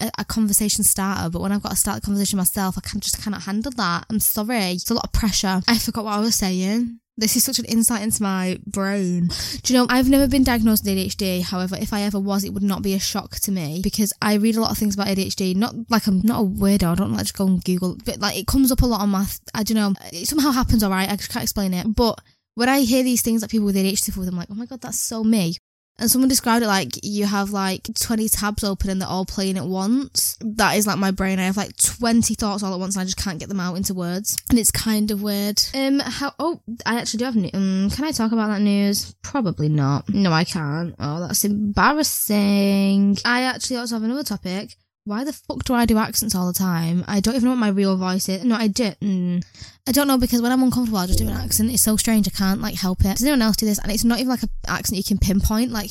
a, 0.00 0.10
a, 0.18 0.24
conversation 0.24 0.84
starter, 0.84 1.30
but 1.30 1.40
when 1.40 1.52
I've 1.52 1.62
got 1.62 1.70
to 1.70 1.76
start 1.76 2.00
the 2.00 2.06
conversation 2.06 2.36
myself, 2.36 2.76
I 2.78 2.80
can 2.80 3.00
just 3.00 3.22
cannot 3.22 3.42
handle 3.42 3.72
that. 3.76 4.06
I'm 4.10 4.20
sorry. 4.20 4.72
It's 4.72 4.90
a 4.90 4.94
lot 4.94 5.04
of 5.04 5.12
pressure. 5.12 5.60
I 5.68 5.78
forgot 5.78 6.04
what 6.04 6.14
I 6.14 6.20
was 6.20 6.34
saying. 6.34 6.98
This 7.16 7.36
is 7.36 7.44
such 7.44 7.60
an 7.60 7.64
insight 7.66 8.02
into 8.02 8.24
my 8.24 8.58
brain. 8.66 9.28
Do 9.62 9.72
you 9.72 9.78
know, 9.78 9.86
I've 9.88 10.08
never 10.08 10.26
been 10.26 10.42
diagnosed 10.42 10.84
with 10.84 10.96
ADHD. 10.96 11.42
However, 11.42 11.76
if 11.76 11.92
I 11.92 12.02
ever 12.02 12.18
was, 12.18 12.42
it 12.42 12.52
would 12.52 12.64
not 12.64 12.82
be 12.82 12.94
a 12.94 12.98
shock 12.98 13.36
to 13.36 13.52
me 13.52 13.80
because 13.84 14.12
I 14.20 14.34
read 14.34 14.56
a 14.56 14.60
lot 14.60 14.72
of 14.72 14.78
things 14.78 14.94
about 14.94 15.06
ADHD. 15.06 15.54
Not 15.54 15.76
like 15.90 16.08
I'm 16.08 16.22
not 16.24 16.40
a 16.40 16.44
weirdo. 16.44 16.90
I 16.90 16.94
don't 16.96 17.12
like 17.12 17.26
to 17.26 17.32
go 17.32 17.46
and 17.46 17.62
Google, 17.62 17.96
but 18.04 18.18
like 18.18 18.36
it 18.36 18.48
comes 18.48 18.72
up 18.72 18.82
a 18.82 18.86
lot 18.86 19.00
on 19.00 19.10
my, 19.10 19.26
I 19.54 19.62
don't 19.62 19.76
know, 19.76 19.94
it 20.12 20.26
somehow 20.26 20.50
happens 20.50 20.82
all 20.82 20.90
right. 20.90 21.08
I 21.08 21.14
just 21.14 21.30
can't 21.30 21.44
explain 21.44 21.72
it. 21.72 21.86
But 21.94 22.20
when 22.56 22.68
I 22.68 22.80
hear 22.80 23.04
these 23.04 23.22
things 23.22 23.42
that 23.42 23.50
people 23.50 23.66
with 23.66 23.76
ADHD 23.76 24.12
for, 24.12 24.22
I'm 24.22 24.36
like, 24.36 24.48
oh 24.50 24.54
my 24.54 24.66
God, 24.66 24.80
that's 24.80 24.98
so 24.98 25.22
me. 25.22 25.56
And 25.98 26.10
someone 26.10 26.28
described 26.28 26.64
it 26.64 26.68
like 26.68 27.04
you 27.04 27.24
have 27.24 27.50
like 27.50 27.88
20 27.94 28.28
tabs 28.28 28.64
open 28.64 28.90
and 28.90 29.00
they're 29.00 29.08
all 29.08 29.24
playing 29.24 29.56
at 29.56 29.64
once. 29.64 30.36
That 30.40 30.76
is 30.76 30.86
like 30.86 30.98
my 30.98 31.12
brain. 31.12 31.38
I 31.38 31.44
have 31.44 31.56
like 31.56 31.76
20 31.76 32.34
thoughts 32.34 32.62
all 32.62 32.74
at 32.74 32.80
once 32.80 32.96
and 32.96 33.02
I 33.02 33.04
just 33.04 33.16
can't 33.16 33.38
get 33.38 33.48
them 33.48 33.60
out 33.60 33.76
into 33.76 33.94
words. 33.94 34.36
And 34.50 34.58
it's 34.58 34.72
kind 34.72 35.10
of 35.10 35.22
weird. 35.22 35.62
Um, 35.74 36.00
how, 36.00 36.32
oh, 36.38 36.60
I 36.84 36.98
actually 36.98 37.18
do 37.18 37.24
have, 37.26 37.36
news. 37.36 37.50
um, 37.54 37.90
can 37.90 38.04
I 38.04 38.10
talk 38.10 38.32
about 38.32 38.48
that 38.48 38.60
news? 38.60 39.14
Probably 39.22 39.68
not. 39.68 40.08
No, 40.08 40.32
I 40.32 40.44
can't. 40.44 40.96
Oh, 40.98 41.20
that's 41.20 41.44
embarrassing. 41.44 43.18
I 43.24 43.42
actually 43.42 43.76
also 43.76 43.94
have 43.94 44.02
another 44.02 44.24
topic 44.24 44.76
why 45.04 45.22
the 45.24 45.32
fuck 45.32 45.64
do 45.64 45.74
I 45.74 45.84
do 45.84 45.98
accents 45.98 46.34
all 46.34 46.46
the 46.46 46.58
time? 46.58 47.04
I 47.06 47.20
don't 47.20 47.34
even 47.34 47.44
know 47.44 47.50
what 47.50 47.58
my 47.58 47.68
real 47.68 47.96
voice 47.96 48.28
is. 48.28 48.42
No, 48.44 48.56
I 48.56 48.68
didn't. 48.68 49.00
Mm, 49.00 49.44
I 49.86 49.92
don't 49.92 50.08
know 50.08 50.16
because 50.16 50.40
when 50.40 50.50
I'm 50.50 50.62
uncomfortable, 50.62 50.98
I 50.98 51.06
just 51.06 51.18
do 51.18 51.28
an 51.28 51.34
accent. 51.34 51.70
It's 51.70 51.82
so 51.82 51.96
strange. 51.96 52.26
I 52.26 52.30
can't 52.30 52.60
like 52.60 52.74
help 52.74 53.00
it. 53.00 53.16
Does 53.16 53.22
anyone 53.22 53.42
else 53.42 53.56
do 53.56 53.66
this? 53.66 53.78
And 53.78 53.92
it's 53.92 54.04
not 54.04 54.18
even 54.18 54.30
like 54.30 54.42
an 54.42 54.50
accent 54.66 54.96
you 54.96 55.04
can 55.04 55.18
pinpoint. 55.18 55.72
Like, 55.72 55.90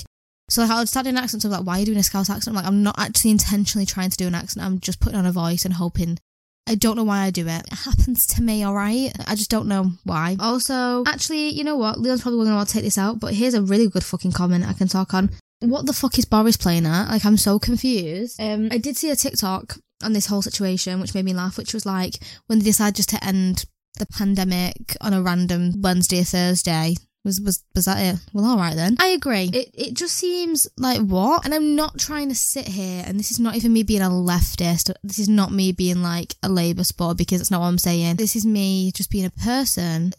so 0.49 0.63
I'll 0.63 0.87
start 0.87 1.05
doing 1.05 1.17
accents. 1.17 1.45
of 1.45 1.51
like, 1.51 1.63
why 1.63 1.77
are 1.77 1.79
you 1.81 1.85
doing 1.85 1.99
a 1.99 2.03
Scouse 2.03 2.29
accent? 2.29 2.55
I'm 2.55 2.55
like, 2.55 2.65
I'm 2.65 2.81
not 2.81 2.97
actually 2.97 3.31
intentionally 3.31 3.85
trying 3.85 4.09
to 4.09 4.17
do 4.17 4.27
an 4.27 4.35
accent. 4.35 4.65
I'm 4.65 4.79
just 4.79 4.99
putting 4.99 5.19
on 5.19 5.27
a 5.27 5.31
voice 5.31 5.63
and 5.63 5.75
hoping 5.75 6.17
I 6.65 6.75
don't 6.75 6.95
know 6.95 7.03
why 7.03 7.19
I 7.19 7.29
do 7.29 7.47
it. 7.47 7.67
It 7.71 7.77
happens 7.79 8.25
to 8.27 8.41
me, 8.41 8.65
alright? 8.65 9.11
I 9.27 9.35
just 9.35 9.51
don't 9.51 9.67
know 9.67 9.91
why. 10.05 10.37
Also, 10.39 11.03
actually, 11.05 11.49
you 11.49 11.63
know 11.63 11.75
what? 11.75 11.99
Leon's 11.99 12.21
probably 12.21 12.37
going 12.37 12.49
to 12.49 12.55
want 12.55 12.69
to 12.69 12.73
take 12.73 12.83
this 12.83 12.97
out, 12.97 13.19
but 13.19 13.33
here's 13.33 13.53
a 13.53 13.61
really 13.61 13.89
good 13.89 14.03
fucking 14.03 14.31
comment 14.31 14.67
I 14.67 14.73
can 14.73 14.87
talk 14.87 15.13
on 15.13 15.29
what 15.69 15.85
the 15.85 15.93
fuck 15.93 16.17
is 16.17 16.25
Boris 16.25 16.57
playing 16.57 16.85
at? 16.85 17.09
Like, 17.09 17.25
I'm 17.25 17.37
so 17.37 17.59
confused. 17.59 18.39
Um, 18.39 18.69
I 18.71 18.77
did 18.77 18.97
see 18.97 19.09
a 19.09 19.15
TikTok 19.15 19.77
on 20.03 20.13
this 20.13 20.27
whole 20.27 20.41
situation, 20.41 20.99
which 20.99 21.15
made 21.15 21.25
me 21.25 21.33
laugh, 21.33 21.57
which 21.57 21.73
was 21.73 21.85
like 21.85 22.15
when 22.47 22.59
they 22.59 22.65
decided 22.65 22.95
just 22.95 23.09
to 23.09 23.23
end 23.23 23.65
the 23.99 24.05
pandemic 24.05 24.97
on 25.01 25.13
a 25.13 25.21
random 25.21 25.81
Wednesday 25.81 26.21
or 26.21 26.23
Thursday 26.23 26.95
was 27.23 27.39
was 27.39 27.63
was 27.75 27.85
that 27.85 27.99
it? 27.99 28.19
Well, 28.33 28.45
all 28.45 28.57
right 28.57 28.75
then. 28.75 28.97
I 28.99 29.07
agree. 29.07 29.49
It 29.53 29.69
it 29.73 29.93
just 29.93 30.15
seems 30.15 30.67
like 30.77 31.01
what? 31.01 31.45
And 31.45 31.53
I'm 31.53 31.75
not 31.75 31.97
trying 31.97 32.29
to 32.29 32.35
sit 32.35 32.67
here, 32.67 33.03
and 33.05 33.17
this 33.17 33.31
is 33.31 33.39
not 33.39 33.55
even 33.55 33.73
me 33.73 33.83
being 33.83 34.01
a 34.01 34.09
leftist. 34.09 34.91
This 35.03 35.19
is 35.19 35.29
not 35.29 35.51
me 35.51 35.71
being 35.71 36.01
like 36.01 36.35
a 36.43 36.49
Labour 36.49 36.83
sport 36.83 37.17
because 37.17 37.39
it's 37.39 37.51
not 37.51 37.61
what 37.61 37.67
I'm 37.67 37.77
saying. 37.77 38.17
This 38.17 38.35
is 38.35 38.45
me 38.45 38.91
just 38.91 39.09
being 39.09 39.25
a 39.25 39.29
person. 39.29 40.13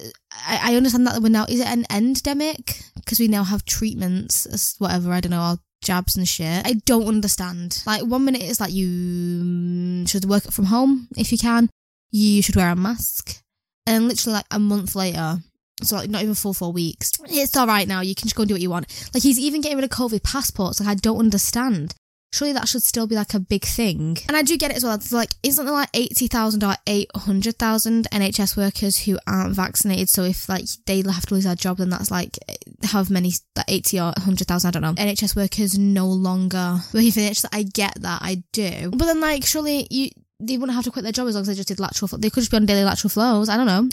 I, 0.46 0.73
I 0.73 0.76
understand 0.76 1.06
that 1.06 1.20
we're 1.20 1.29
now. 1.29 1.44
Is 1.44 1.61
it 1.61 1.67
an 1.67 1.85
endemic? 1.91 2.82
Because 3.05 3.21
we 3.21 3.29
now 3.29 3.45
have 3.45 3.65
treatments, 3.65 4.77
whatever. 4.79 5.12
I 5.12 5.21
don't 5.21 5.31
know 5.31 5.41
our 5.41 5.59
jabs 5.83 6.17
and 6.17 6.27
shit. 6.27 6.67
I 6.67 6.75
don't 6.87 7.06
understand. 7.06 7.83
Like 7.87 8.03
one 8.03 8.25
minute 8.25 8.43
it's 8.43 8.61
like 8.61 8.73
you 8.73 8.89
mm, 8.89 10.09
should 10.09 10.25
work 10.25 10.45
from 10.51 10.67
home 10.67 11.08
if 11.17 11.31
you 11.31 11.39
can. 11.39 11.70
You 12.11 12.43
should 12.43 12.56
wear 12.56 12.70
a 12.70 12.77
mask. 12.77 13.43
And 13.87 14.08
literally 14.08 14.34
like 14.34 14.46
a 14.51 14.58
month 14.58 14.94
later, 14.96 15.39
so 15.82 15.96
like 15.96 16.08
not 16.08 16.23
even 16.23 16.34
full 16.34 16.55
four 16.55 16.73
weeks. 16.73 17.13
It's 17.27 17.56
all 17.56 17.67
right 17.67 17.87
now. 17.87 18.01
You 18.01 18.15
can 18.15 18.27
just 18.27 18.34
go 18.37 18.43
and 18.43 18.49
do 18.49 18.55
what 18.55 18.63
you 18.63 18.70
want. 18.70 18.87
Like 19.13 19.23
he's 19.23 19.39
even 19.39 19.61
getting 19.61 19.77
rid 19.77 19.84
of 19.84 19.91
COVID 19.91 20.23
passports. 20.23 20.81
Like 20.81 20.89
I 20.89 20.94
don't 20.94 21.19
understand. 21.19 21.94
Surely 22.34 22.53
that 22.53 22.67
should 22.67 22.82
still 22.82 23.06
be 23.06 23.14
like 23.14 23.32
a 23.32 23.38
big 23.38 23.64
thing. 23.64 24.19
And 24.26 24.36
I 24.36 24.43
do 24.43 24.56
get 24.56 24.72
it 24.72 24.76
as 24.76 24.82
well. 24.82 24.94
It's 24.94 25.12
like 25.12 25.31
isn't 25.44 25.64
there 25.64 25.72
like 25.72 25.91
eighty 25.94 26.26
thousand 26.26 26.64
or 26.64 26.74
eight 26.84 27.08
hundred 27.14 27.60
thousand 27.60 28.08
NHS 28.10 28.56
workers 28.56 28.98
who 28.98 29.20
aren't 29.24 29.55
vaccinated? 29.55 30.08
So 30.08 30.24
if 30.24 30.48
like 30.48 30.64
they 30.86 30.96
have 31.03 31.26
to 31.26 31.34
lose 31.34 31.44
their 31.44 31.55
job, 31.55 31.76
then 31.76 31.91
that's 31.91 32.10
like 32.10 32.36
however 32.82 33.12
many 33.12 33.34
like 33.55 33.67
eighty 33.69 34.00
or 34.00 34.12
hundred 34.19 34.48
thousand. 34.48 34.67
I 34.67 34.72
don't 34.72 34.82
know. 34.82 35.00
NHS 35.00 35.36
workers 35.36 35.79
no 35.79 36.08
longer 36.08 36.79
working 36.93 37.12
for 37.12 37.20
NHS. 37.20 37.44
I 37.53 37.62
get 37.62 37.94
that. 38.03 38.20
I 38.20 38.43
do. 38.53 38.91
But 38.91 39.06
then 39.06 39.20
like 39.20 39.46
surely 39.46 39.86
you 39.88 40.10
they 40.41 40.56
wouldn't 40.56 40.74
have 40.74 40.84
to 40.86 40.91
quit 40.91 41.05
their 41.05 41.12
job 41.12 41.29
as 41.29 41.36
long 41.36 41.43
as 41.43 41.46
they 41.46 41.55
just 41.55 41.69
did 41.69 41.79
lateral. 41.79 42.08
They 42.19 42.31
could 42.31 42.41
just 42.41 42.50
be 42.50 42.56
on 42.56 42.67
daily 42.67 42.82
lateral 42.82 43.10
flows. 43.10 43.48
I 43.48 43.56
don't 43.56 43.67
know. 43.67 43.88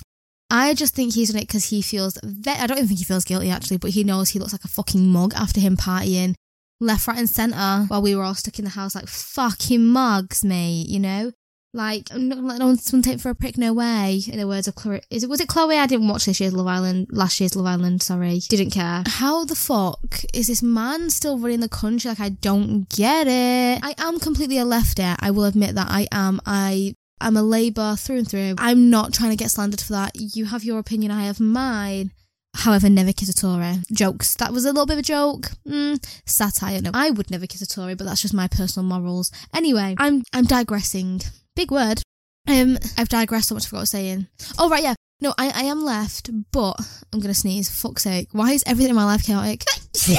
I 0.50 0.74
just 0.74 0.96
think 0.96 1.14
he's 1.14 1.32
done 1.32 1.44
it 1.44 1.48
because 1.48 1.70
he 1.70 1.84
feels. 1.84 2.18
Ve- 2.24 2.52
I 2.52 2.66
don't 2.66 2.78
even 2.78 2.88
think 2.88 3.00
he 3.00 3.06
feels 3.06 3.24
guilty 3.24 3.52
actually, 3.52 3.78
but 3.78 3.92
he 3.92 4.04
knows 4.04 4.30
he 4.30 4.40
looks 4.40 4.52
like 4.52 4.64
a 4.64 4.68
fucking 4.68 5.06
mug 5.06 5.36
after 5.36 5.62
him 5.62 5.78
partying 5.78 6.34
left, 6.82 7.08
right, 7.08 7.18
and 7.18 7.30
centre 7.30 7.86
while 7.88 8.02
we 8.02 8.16
were 8.16 8.24
all 8.24 8.36
stuck 8.36 8.60
in 8.60 8.66
the 8.66 8.72
house, 8.72 8.96
like 8.96 9.08
fucking 9.08 9.86
mugs, 9.86 10.44
mate. 10.44 10.88
You 10.88 11.00
know, 11.00 11.32
like 11.74 12.10
I'm 12.12 12.28
not 12.28 12.40
letting 12.40 12.60
no 12.60 12.76
one 12.92 13.02
take 13.02 13.20
for 13.20 13.30
a 13.30 13.36
prick. 13.36 13.58
No 13.58 13.72
way. 13.72 14.22
In 14.28 14.40
the 14.40 14.48
words 14.48 14.68
of 14.68 14.76
Chloe, 14.76 15.02
is 15.10 15.24
it 15.24 15.30
was 15.30 15.40
it 15.40 15.48
Chloe? 15.48 15.78
I 15.78 15.88
didn't 15.88 16.08
watch 16.08 16.26
this 16.26 16.40
year's 16.40 16.54
Love 16.54 16.68
Island, 16.68 17.08
last 17.12 17.40
year's 17.40 17.56
Love 17.56 17.68
Island. 17.68 18.04
Sorry, 18.04 18.40
didn't 18.50 18.72
care. 18.72 19.04
How 19.08 19.46
the 19.46 19.56
fuck 19.56 20.26
is 20.34 20.48
this 20.48 20.62
man 20.62 21.10
still 21.10 21.38
running 21.38 21.62
the 21.62 21.70
country? 21.70 22.10
Like 22.10 22.20
I 22.20 22.30
don't 22.30 22.90
get 22.90 23.28
it. 23.28 23.80
I 23.84 23.96
am 23.98 24.20
completely 24.20 24.58
a 24.58 24.66
lefter. 24.66 25.16
I 25.20 25.32
will 25.32 25.46
admit 25.46 25.76
that 25.76 25.88
I 25.90 26.08
am. 26.12 26.42
I 26.46 26.96
I'm 27.22 27.38
a 27.38 27.44
Labour 27.44 27.96
through 27.96 28.18
and 28.18 28.28
through. 28.28 28.56
I'm 28.58 28.90
not 28.90 29.14
trying 29.14 29.30
to 29.30 29.38
get 29.38 29.52
slandered 29.52 29.82
for 29.82 29.94
that. 29.94 30.12
You 30.16 30.46
have 30.46 30.64
your 30.64 30.80
opinion, 30.80 31.12
I 31.12 31.26
have 31.26 31.40
mine. 31.40 32.12
However, 32.54 32.90
never 32.90 33.14
kiss 33.14 33.30
a 33.30 33.34
Tory. 33.34 33.78
Jokes. 33.92 34.36
That 34.36 34.52
was 34.52 34.66
a 34.66 34.70
little 34.70 34.86
bit 34.86 34.94
of 34.94 35.00
a 35.00 35.04
joke. 35.04 35.52
Mm, 35.68 36.04
satire. 36.26 36.82
No, 36.82 36.92
I 36.94 37.10
would 37.10 37.32
never 37.32 37.48
kiss 37.48 37.62
a 37.62 37.68
Tory, 37.68 37.96
but 37.96 38.06
that's 38.06 38.22
just 38.22 38.34
my 38.34 38.48
personal 38.48 38.88
morals. 38.88 39.32
Anyway, 39.54 39.96
I'm 39.98 40.24
I'm 40.34 40.46
digressing. 40.46 41.22
Big 41.56 41.72
word. 41.72 42.02
Um, 42.48 42.78
I've 42.98 43.10
digressed 43.10 43.50
so 43.50 43.56
much. 43.56 43.66
I 43.66 43.68
forgot 43.68 43.76
what 43.76 43.80
I 43.80 43.82
was 43.82 43.90
saying. 43.92 44.28
Oh 44.60 44.70
right, 44.70 44.84
yeah. 44.84 44.96
No, 45.22 45.36
I, 45.38 45.50
I 45.50 45.64
am 45.66 45.84
left, 45.86 46.32
but 46.52 46.74
I'm 47.14 47.20
gonna 47.20 47.36
sneeze. 47.36 47.70
Fuck's 47.70 48.04
sake. 48.04 48.30
Why 48.32 48.54
is 48.54 48.64
everything 48.66 48.90
in 48.90 48.96
my 48.96 49.06
life 49.06 49.24
chaotic? 49.24 49.64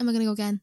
Am 0.00 0.08
I 0.08 0.12
gonna 0.12 0.24
go 0.24 0.32
again? 0.32 0.60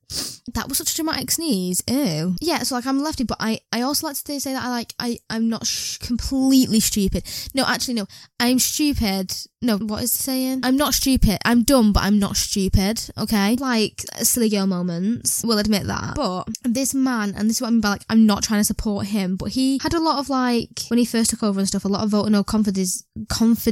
That 0.53 0.67
was 0.69 0.77
such 0.77 0.91
a 0.91 0.95
dramatic 0.95 1.31
sneeze. 1.31 1.81
Ew. 1.89 2.35
Yeah, 2.41 2.59
so 2.59 2.75
like 2.75 2.85
I'm 2.85 3.01
lefty, 3.01 3.23
but 3.23 3.37
I, 3.39 3.59
I 3.71 3.81
also 3.81 4.05
like 4.07 4.17
to 4.17 4.39
say 4.39 4.53
that 4.53 4.63
I 4.63 4.69
like 4.69 4.93
I 4.99 5.17
I'm 5.29 5.49
not 5.49 5.65
sh- 5.65 5.97
completely 5.97 6.79
stupid. 6.79 7.23
No, 7.55 7.63
actually 7.65 7.95
no, 7.95 8.05
I'm 8.39 8.59
stupid. 8.59 9.33
No, 9.63 9.77
what 9.77 10.03
is 10.03 10.11
the 10.11 10.23
saying? 10.23 10.61
I'm 10.63 10.75
not 10.75 10.93
stupid. 10.93 11.37
I'm 11.45 11.63
dumb, 11.63 11.93
but 11.93 12.03
I'm 12.03 12.19
not 12.19 12.35
stupid. 12.35 13.01
Okay, 13.17 13.55
like 13.55 14.03
silly 14.17 14.49
girl 14.49 14.67
moments. 14.67 15.43
We'll 15.45 15.59
admit 15.59 15.87
that. 15.87 16.15
But 16.15 16.47
this 16.63 16.93
man, 16.93 17.33
and 17.35 17.49
this 17.49 17.57
is 17.57 17.61
what 17.61 17.69
I 17.69 17.71
mean 17.71 17.81
by 17.81 17.89
like 17.89 18.05
I'm 18.09 18.25
not 18.25 18.43
trying 18.43 18.59
to 18.59 18.65
support 18.65 19.07
him, 19.07 19.37
but 19.37 19.49
he 19.49 19.79
had 19.81 19.93
a 19.93 19.99
lot 19.99 20.19
of 20.19 20.29
like 20.29 20.81
when 20.89 20.99
he 20.99 21.05
first 21.05 21.31
took 21.31 21.41
over 21.41 21.59
and 21.59 21.67
stuff, 21.67 21.85
a 21.85 21.87
lot 21.87 22.03
of 22.03 22.09
voting 22.09 22.33
no 22.33 22.43
confidence 22.43 23.03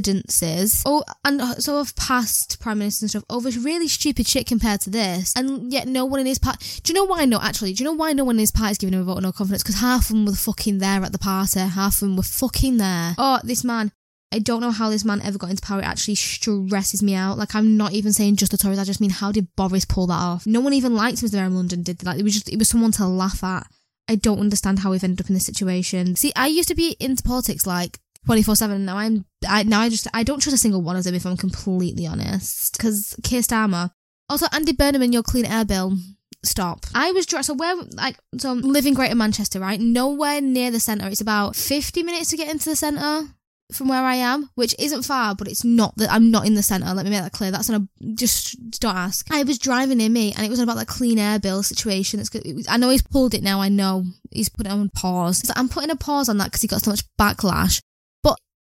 confidences. 0.00 0.82
Oh, 0.86 1.04
and 1.24 1.40
uh, 1.40 1.54
so 1.56 1.78
of 1.78 1.94
past 1.96 2.60
prime 2.60 2.78
ministers 2.78 3.02
and 3.02 3.10
stuff 3.10 3.24
oh, 3.30 3.36
over 3.36 3.50
really 3.60 3.88
stupid 3.88 4.26
shit 4.26 4.46
compared 4.46 4.80
to 4.82 4.90
this, 4.90 5.32
and 5.36 5.72
yet 5.72 5.88
no 5.88 6.04
one 6.04 6.20
in 6.20 6.26
his 6.26 6.38
party. 6.38 6.80
Do 6.82 6.92
you 6.92 6.94
know 6.94 7.04
why? 7.04 7.24
No, 7.24 7.40
actually, 7.40 7.72
do 7.72 7.82
you 7.82 7.90
know 7.90 7.96
why 7.96 8.12
no 8.12 8.24
one 8.24 8.36
in 8.36 8.40
his 8.40 8.50
party 8.50 8.72
is 8.72 8.78
giving 8.78 8.94
him 8.94 9.00
a 9.00 9.04
vote 9.04 9.18
of 9.18 9.22
no 9.22 9.32
confidence? 9.32 9.62
Because 9.62 9.80
half 9.80 10.02
of 10.02 10.08
them 10.08 10.26
were 10.26 10.32
fucking 10.32 10.78
there 10.78 11.02
at 11.02 11.12
the 11.12 11.18
party. 11.18 11.60
Half 11.60 11.94
of 11.94 12.00
them 12.00 12.16
were 12.16 12.22
fucking 12.22 12.76
there. 12.76 13.14
Oh, 13.18 13.40
this 13.44 13.64
man. 13.64 13.92
I 14.32 14.38
don't 14.38 14.60
know 14.60 14.70
how 14.70 14.90
this 14.90 15.04
man 15.04 15.20
ever 15.22 15.38
got 15.38 15.50
into 15.50 15.62
power. 15.62 15.80
It 15.80 15.86
actually 15.86 16.14
stresses 16.14 17.02
me 17.02 17.16
out. 17.16 17.36
Like 17.36 17.56
I'm 17.56 17.76
not 17.76 17.92
even 17.92 18.12
saying 18.12 18.36
just 18.36 18.52
the 18.52 18.58
Tories. 18.58 18.78
I 18.78 18.84
just 18.84 19.00
mean 19.00 19.10
how 19.10 19.32
did 19.32 19.48
Boris 19.56 19.84
pull 19.84 20.06
that 20.06 20.14
off? 20.14 20.46
No 20.46 20.60
one 20.60 20.72
even 20.72 20.94
liked 20.94 21.20
him 21.20 21.24
as 21.24 21.32
the 21.32 21.38
mayor 21.38 21.48
London. 21.48 21.82
Did 21.82 21.98
they? 21.98 22.06
like 22.06 22.20
it 22.20 22.22
was 22.22 22.34
just 22.34 22.48
it 22.48 22.56
was 22.56 22.68
someone 22.68 22.92
to 22.92 23.06
laugh 23.06 23.42
at. 23.42 23.66
I 24.08 24.14
don't 24.14 24.40
understand 24.40 24.80
how 24.80 24.92
we've 24.92 25.02
ended 25.02 25.20
up 25.20 25.30
in 25.30 25.34
this 25.34 25.46
situation. 25.46 26.14
See, 26.14 26.32
I 26.36 26.46
used 26.46 26.68
to 26.68 26.76
be 26.76 26.96
into 27.00 27.24
politics 27.24 27.66
like 27.66 27.98
24 28.26 28.56
7 28.56 28.84
now 28.84 28.96
i'm 28.96 29.24
i 29.48 29.62
now 29.62 29.80
i 29.80 29.88
just 29.88 30.06
i 30.14 30.22
don't 30.22 30.40
trust 30.40 30.54
a 30.54 30.58
single 30.58 30.82
one 30.82 30.96
of 30.96 31.04
them 31.04 31.14
if 31.14 31.26
i'm 31.26 31.36
completely 31.36 32.06
honest 32.06 32.76
because 32.76 33.16
Keir 33.22 33.40
Starmer 33.40 33.90
also 34.28 34.46
andy 34.52 34.72
burnham 34.72 35.02
and 35.02 35.12
your 35.12 35.22
clean 35.22 35.46
air 35.46 35.64
bill 35.64 35.96
stop 36.42 36.86
i 36.94 37.12
was 37.12 37.26
dressed 37.26 37.48
so 37.48 37.54
where 37.54 37.76
like 37.94 38.16
so 38.38 38.50
i'm 38.50 38.60
living 38.60 38.94
greater 38.94 39.14
manchester 39.14 39.60
right 39.60 39.80
nowhere 39.80 40.40
near 40.40 40.70
the 40.70 40.80
centre 40.80 41.08
it's 41.08 41.20
about 41.20 41.56
50 41.56 42.02
minutes 42.02 42.30
to 42.30 42.36
get 42.36 42.50
into 42.50 42.70
the 42.70 42.76
centre 42.76 43.28
from 43.72 43.88
where 43.88 44.02
I 44.02 44.16
am, 44.16 44.50
which 44.54 44.74
isn't 44.78 45.04
far, 45.04 45.34
but 45.34 45.48
it's 45.48 45.64
not 45.64 45.96
that 45.96 46.10
I'm 46.10 46.30
not 46.30 46.46
in 46.46 46.54
the 46.54 46.62
centre. 46.62 46.92
Let 46.92 47.04
me 47.04 47.10
make 47.10 47.22
that 47.22 47.32
clear. 47.32 47.50
That's 47.50 47.68
not 47.68 47.82
a 47.82 48.14
just 48.14 48.80
don't 48.80 48.96
ask. 48.96 49.26
I 49.30 49.42
was 49.42 49.58
driving 49.58 49.98
near 49.98 50.08
me, 50.08 50.32
and 50.32 50.44
it 50.44 50.50
was 50.50 50.58
about 50.58 50.76
that 50.76 50.88
clean 50.88 51.18
air 51.18 51.38
bill 51.38 51.62
situation. 51.62 52.20
It's 52.20 52.28
good. 52.28 52.44
I 52.68 52.76
know 52.76 52.90
he's 52.90 53.02
pulled 53.02 53.34
it 53.34 53.42
now. 53.42 53.60
I 53.60 53.68
know 53.68 54.04
he's 54.30 54.48
put 54.48 54.66
it 54.66 54.72
on 54.72 54.88
pause. 54.90 55.46
So 55.46 55.52
I'm 55.56 55.68
putting 55.68 55.90
a 55.90 55.96
pause 55.96 56.28
on 56.28 56.38
that 56.38 56.46
because 56.46 56.62
he 56.62 56.68
got 56.68 56.82
so 56.82 56.90
much 56.90 57.04
backlash 57.18 57.80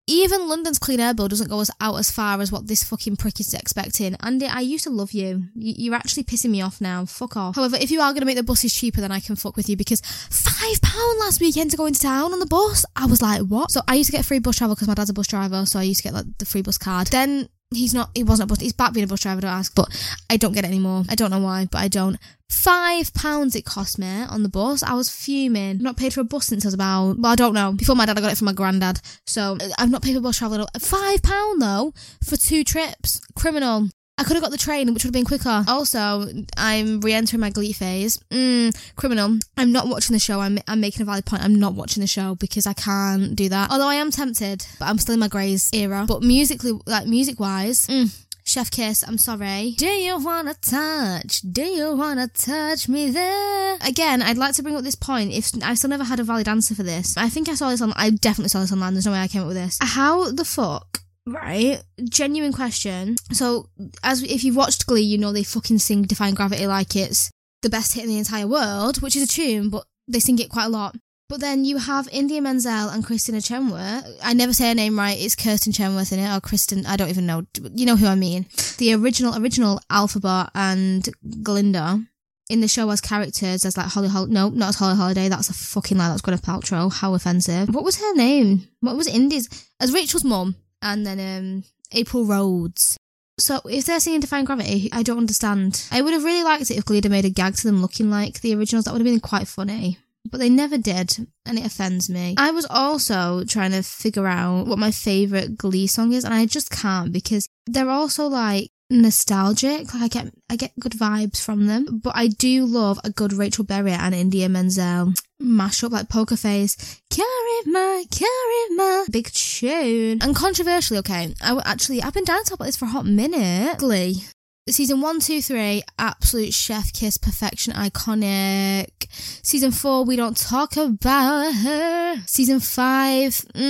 even 0.08 0.48
London's 0.48 0.78
clean 0.78 1.00
air 1.00 1.14
bill 1.14 1.28
doesn't 1.28 1.50
go 1.50 1.60
as 1.60 1.70
out 1.80 1.96
as 1.96 2.10
far 2.10 2.40
as 2.40 2.50
what 2.50 2.66
this 2.66 2.82
fucking 2.82 3.16
prick 3.16 3.38
is 3.38 3.52
expecting. 3.52 4.16
Andy, 4.20 4.46
I 4.46 4.60
used 4.60 4.84
to 4.84 4.90
love 4.90 5.12
you. 5.12 5.44
You're 5.54 5.94
actually 5.94 6.24
pissing 6.24 6.50
me 6.50 6.62
off 6.62 6.80
now. 6.80 7.04
Fuck 7.04 7.36
off. 7.36 7.56
However, 7.56 7.76
if 7.80 7.90
you 7.90 8.00
are 8.00 8.12
going 8.12 8.20
to 8.20 8.26
make 8.26 8.36
the 8.36 8.42
buses 8.42 8.72
cheaper, 8.72 9.00
then 9.00 9.12
I 9.12 9.20
can 9.20 9.36
fuck 9.36 9.56
with 9.56 9.68
you 9.68 9.76
because 9.76 10.00
five 10.00 10.80
pound 10.82 11.18
last 11.20 11.40
weekend 11.40 11.70
to 11.72 11.76
go 11.76 11.86
into 11.86 12.00
town 12.00 12.32
on 12.32 12.38
the 12.38 12.46
bus. 12.46 12.84
I 12.96 13.06
was 13.06 13.20
like, 13.22 13.42
what? 13.42 13.70
So 13.70 13.82
I 13.86 13.94
used 13.94 14.10
to 14.10 14.16
get 14.16 14.24
free 14.24 14.38
bus 14.38 14.56
travel 14.56 14.74
because 14.74 14.88
my 14.88 14.94
dad's 14.94 15.10
a 15.10 15.14
bus 15.14 15.26
driver, 15.26 15.66
so 15.66 15.78
I 15.78 15.82
used 15.82 15.98
to 15.98 16.04
get 16.04 16.14
like 16.14 16.38
the 16.38 16.46
free 16.46 16.62
bus 16.62 16.78
card. 16.78 17.08
Then 17.08 17.48
he's 17.74 17.92
not 17.92 18.10
he 18.14 18.22
wasn't 18.22 18.46
a 18.46 18.48
bus 18.48 18.60
he's 18.60 18.72
back 18.72 18.92
being 18.92 19.04
a 19.04 19.06
bus 19.06 19.20
driver 19.20 19.42
don't 19.42 19.50
ask 19.50 19.74
but 19.74 19.88
i 20.30 20.36
don't 20.36 20.52
get 20.52 20.64
it 20.64 20.68
anymore. 20.68 21.04
I 21.08 21.14
don't 21.14 21.30
know 21.30 21.40
why 21.40 21.66
but 21.70 21.78
i 21.78 21.88
don't. 21.88 22.18
Five 22.50 23.12
pounds 23.12 23.54
it 23.54 23.66
cost 23.66 23.98
me 23.98 24.06
on 24.06 24.42
the 24.42 24.48
bus. 24.48 24.82
I 24.82 24.94
was 24.94 25.10
fuming. 25.10 25.76
I've 25.76 25.82
not 25.82 25.98
paid 25.98 26.14
for 26.14 26.20
a 26.20 26.24
bus 26.24 26.46
since 26.46 26.64
i 26.64 26.68
was 26.68 26.74
about 26.74 27.18
well 27.18 27.32
i 27.32 27.36
don't 27.36 27.54
know. 27.54 27.72
Before 27.72 27.94
my 27.94 28.06
dad 28.06 28.16
i 28.18 28.20
got 28.20 28.32
it 28.32 28.38
from 28.38 28.46
my 28.46 28.52
granddad. 28.52 29.00
So 29.26 29.58
i've 29.78 29.90
not 29.90 30.02
paid 30.02 30.14
for 30.14 30.20
bus 30.22 30.38
travel 30.38 30.66
five 30.78 31.22
pound 31.22 31.60
though 31.60 31.92
for 32.24 32.36
two 32.36 32.64
trips. 32.64 33.20
Criminal 33.34 33.88
I 34.18 34.24
could 34.24 34.34
have 34.34 34.42
got 34.42 34.50
the 34.50 34.58
train, 34.58 34.92
which 34.92 35.04
would 35.04 35.08
have 35.08 35.12
been 35.12 35.24
quicker. 35.24 35.64
Also, 35.68 36.28
I'm 36.56 37.00
re-entering 37.00 37.40
my 37.40 37.50
Glee 37.50 37.72
phase. 37.72 38.18
Mm, 38.30 38.76
criminal. 38.96 39.38
I'm 39.56 39.70
not 39.70 39.86
watching 39.86 40.12
the 40.12 40.18
show. 40.18 40.40
I'm, 40.40 40.58
I'm 40.66 40.80
making 40.80 41.02
a 41.02 41.04
valid 41.04 41.24
point. 41.24 41.44
I'm 41.44 41.54
not 41.54 41.74
watching 41.74 42.00
the 42.00 42.08
show 42.08 42.34
because 42.34 42.66
I 42.66 42.72
can't 42.72 43.36
do 43.36 43.48
that. 43.48 43.70
Although 43.70 43.88
I 43.88 43.94
am 43.94 44.10
tempted, 44.10 44.66
but 44.80 44.86
I'm 44.86 44.98
still 44.98 45.14
in 45.14 45.20
my 45.20 45.28
Greys 45.28 45.70
era. 45.72 46.04
But 46.06 46.22
musically, 46.22 46.72
like 46.84 47.06
music-wise, 47.06 47.86
mm, 47.86 48.26
Chef 48.48 48.70
Kiss, 48.70 49.04
I'm 49.06 49.18
sorry. 49.18 49.74
Do 49.76 49.86
you 49.86 50.18
wanna 50.18 50.54
touch? 50.54 51.42
Do 51.42 51.62
you 51.62 51.94
wanna 51.94 52.28
touch 52.28 52.88
me 52.88 53.10
there? 53.10 53.76
Again, 53.86 54.22
I'd 54.22 54.38
like 54.38 54.54
to 54.54 54.62
bring 54.62 54.74
up 54.74 54.82
this 54.82 54.94
point. 54.94 55.32
If 55.32 55.50
I 55.62 55.74
still 55.74 55.90
never 55.90 56.04
had 56.04 56.18
a 56.18 56.24
valid 56.24 56.48
answer 56.48 56.74
for 56.74 56.82
this, 56.82 57.14
I 57.16 57.28
think 57.28 57.48
I 57.48 57.54
saw 57.54 57.68
this 57.68 57.82
on. 57.82 57.92
I 57.94 58.10
definitely 58.10 58.48
saw 58.48 58.60
this 58.60 58.72
online. 58.72 58.94
There's 58.94 59.06
no 59.06 59.12
way 59.12 59.20
I 59.20 59.28
came 59.28 59.42
up 59.42 59.48
with 59.48 59.58
this. 59.58 59.78
How 59.82 60.30
the 60.30 60.46
fuck 60.46 61.02
Right, 61.28 61.82
genuine 62.04 62.52
question. 62.52 63.16
So, 63.32 63.68
as 64.02 64.22
if 64.22 64.44
you've 64.44 64.56
watched 64.56 64.86
Glee, 64.86 65.02
you 65.02 65.18
know 65.18 65.32
they 65.32 65.42
fucking 65.44 65.78
sing 65.78 66.02
"Defying 66.02 66.34
Gravity" 66.34 66.66
like 66.66 66.96
it's 66.96 67.30
the 67.62 67.68
best 67.68 67.92
hit 67.92 68.04
in 68.04 68.10
the 68.10 68.18
entire 68.18 68.46
world, 68.46 69.02
which 69.02 69.14
is 69.14 69.24
a 69.24 69.28
tune, 69.28 69.68
but 69.68 69.84
they 70.06 70.20
sing 70.20 70.38
it 70.38 70.48
quite 70.48 70.64
a 70.64 70.70
lot. 70.70 70.96
But 71.28 71.40
then 71.40 71.66
you 71.66 71.76
have 71.76 72.08
Idina 72.08 72.40
Menzel 72.40 72.88
and 72.88 73.04
Christina 73.04 73.42
Chenoweth. 73.42 74.06
I 74.22 74.32
never 74.32 74.54
say 74.54 74.68
her 74.68 74.74
name 74.74 74.98
right. 74.98 75.18
It's 75.18 75.36
Kirsten 75.36 75.74
Chenoweth 75.74 76.12
in 76.12 76.20
it, 76.20 76.34
or 76.34 76.40
Kristen. 76.40 76.86
I 76.86 76.96
don't 76.96 77.10
even 77.10 77.26
know. 77.26 77.44
You 77.74 77.84
know 77.84 77.96
who 77.96 78.06
I 78.06 78.14
mean? 78.14 78.46
The 78.78 78.94
original, 78.94 79.36
original 79.36 79.80
Elphaba 79.90 80.48
and 80.54 81.06
Glinda 81.42 82.02
in 82.48 82.62
the 82.62 82.68
show 82.68 82.88
as 82.88 83.02
characters 83.02 83.66
as 83.66 83.76
like 83.76 83.88
Holly 83.88 84.08
Hol. 84.08 84.28
No, 84.28 84.48
not 84.48 84.70
as 84.70 84.76
Holly 84.76 84.96
Holiday. 84.96 85.28
That's 85.28 85.50
a 85.50 85.54
fucking 85.54 85.98
lie. 85.98 86.08
That's 86.08 86.22
Gwyneth 86.22 86.40
Paltrow. 86.40 86.90
How 86.90 87.12
offensive. 87.12 87.74
What 87.74 87.84
was 87.84 88.00
her 88.00 88.14
name? 88.14 88.66
What 88.80 88.96
was 88.96 89.06
Indy's? 89.06 89.50
As 89.80 89.92
Rachel's 89.92 90.24
mum 90.24 90.56
and 90.82 91.06
then 91.06 91.18
um, 91.20 91.64
April 91.92 92.24
Rhodes. 92.24 92.96
So 93.38 93.60
if 93.66 93.86
they're 93.86 94.00
singing 94.00 94.20
Defying 94.20 94.44
Gravity, 94.44 94.88
I 94.92 95.02
don't 95.02 95.18
understand. 95.18 95.86
I 95.92 96.02
would 96.02 96.12
have 96.12 96.24
really 96.24 96.42
liked 96.42 96.70
it 96.70 96.76
if 96.76 96.84
Glee 96.84 96.96
had 96.96 97.10
made 97.10 97.24
a 97.24 97.30
gag 97.30 97.54
to 97.56 97.66
them 97.66 97.80
looking 97.80 98.10
like 98.10 98.40
the 98.40 98.54
originals. 98.54 98.84
That 98.84 98.92
would 98.92 99.00
have 99.00 99.06
been 99.06 99.20
quite 99.20 99.46
funny. 99.46 99.98
But 100.30 100.40
they 100.40 100.50
never 100.50 100.76
did, 100.76 101.16
and 101.46 101.58
it 101.58 101.64
offends 101.64 102.10
me. 102.10 102.34
I 102.36 102.50
was 102.50 102.66
also 102.68 103.44
trying 103.44 103.70
to 103.70 103.82
figure 103.82 104.26
out 104.26 104.66
what 104.66 104.78
my 104.78 104.90
favourite 104.90 105.56
Glee 105.56 105.86
song 105.86 106.12
is, 106.12 106.24
and 106.24 106.34
I 106.34 106.44
just 106.44 106.70
can't 106.70 107.12
because 107.12 107.48
they're 107.66 107.88
also 107.88 108.26
like 108.26 108.70
nostalgic. 108.90 109.94
Like 109.94 110.02
I 110.02 110.08
get 110.08 110.34
I 110.50 110.56
get 110.56 110.78
good 110.78 110.92
vibes 110.92 111.40
from 111.42 111.66
them. 111.66 112.00
But 112.02 112.16
I 112.16 112.26
do 112.26 112.66
love 112.66 112.98
a 113.04 113.10
good 113.10 113.32
Rachel 113.32 113.64
Berry 113.64 113.92
and 113.92 114.14
Idina 114.14 114.48
Menzel 114.48 115.14
mashup 115.42 115.90
like 115.90 116.08
Poker 116.08 116.36
Face. 116.36 116.76
Karima, 117.10 118.04
Karima. 118.08 119.10
Big 119.10 119.30
tune. 119.32 120.18
And 120.22 120.34
controversially, 120.34 120.98
okay, 121.00 121.34
I 121.40 121.60
actually 121.64 122.02
I've 122.02 122.14
been 122.14 122.24
down 122.24 122.42
to 122.44 122.50
talk 122.50 122.56
about 122.56 122.66
this 122.66 122.76
for 122.76 122.86
a 122.86 122.88
hot 122.88 123.06
minute. 123.06 123.78
Glee. 123.78 124.24
Season 124.68 125.00
one, 125.00 125.18
two, 125.20 125.40
three, 125.40 125.82
absolute 125.98 126.52
chef 126.52 126.92
kiss, 126.92 127.16
perfection, 127.16 127.72
iconic. 127.72 129.06
Season 129.42 129.70
four, 129.70 130.04
we 130.04 130.14
don't 130.14 130.36
talk 130.36 130.76
about 130.76 131.54
her. 131.54 132.16
Season 132.26 132.60
five, 132.60 133.30
mm, 133.54 133.64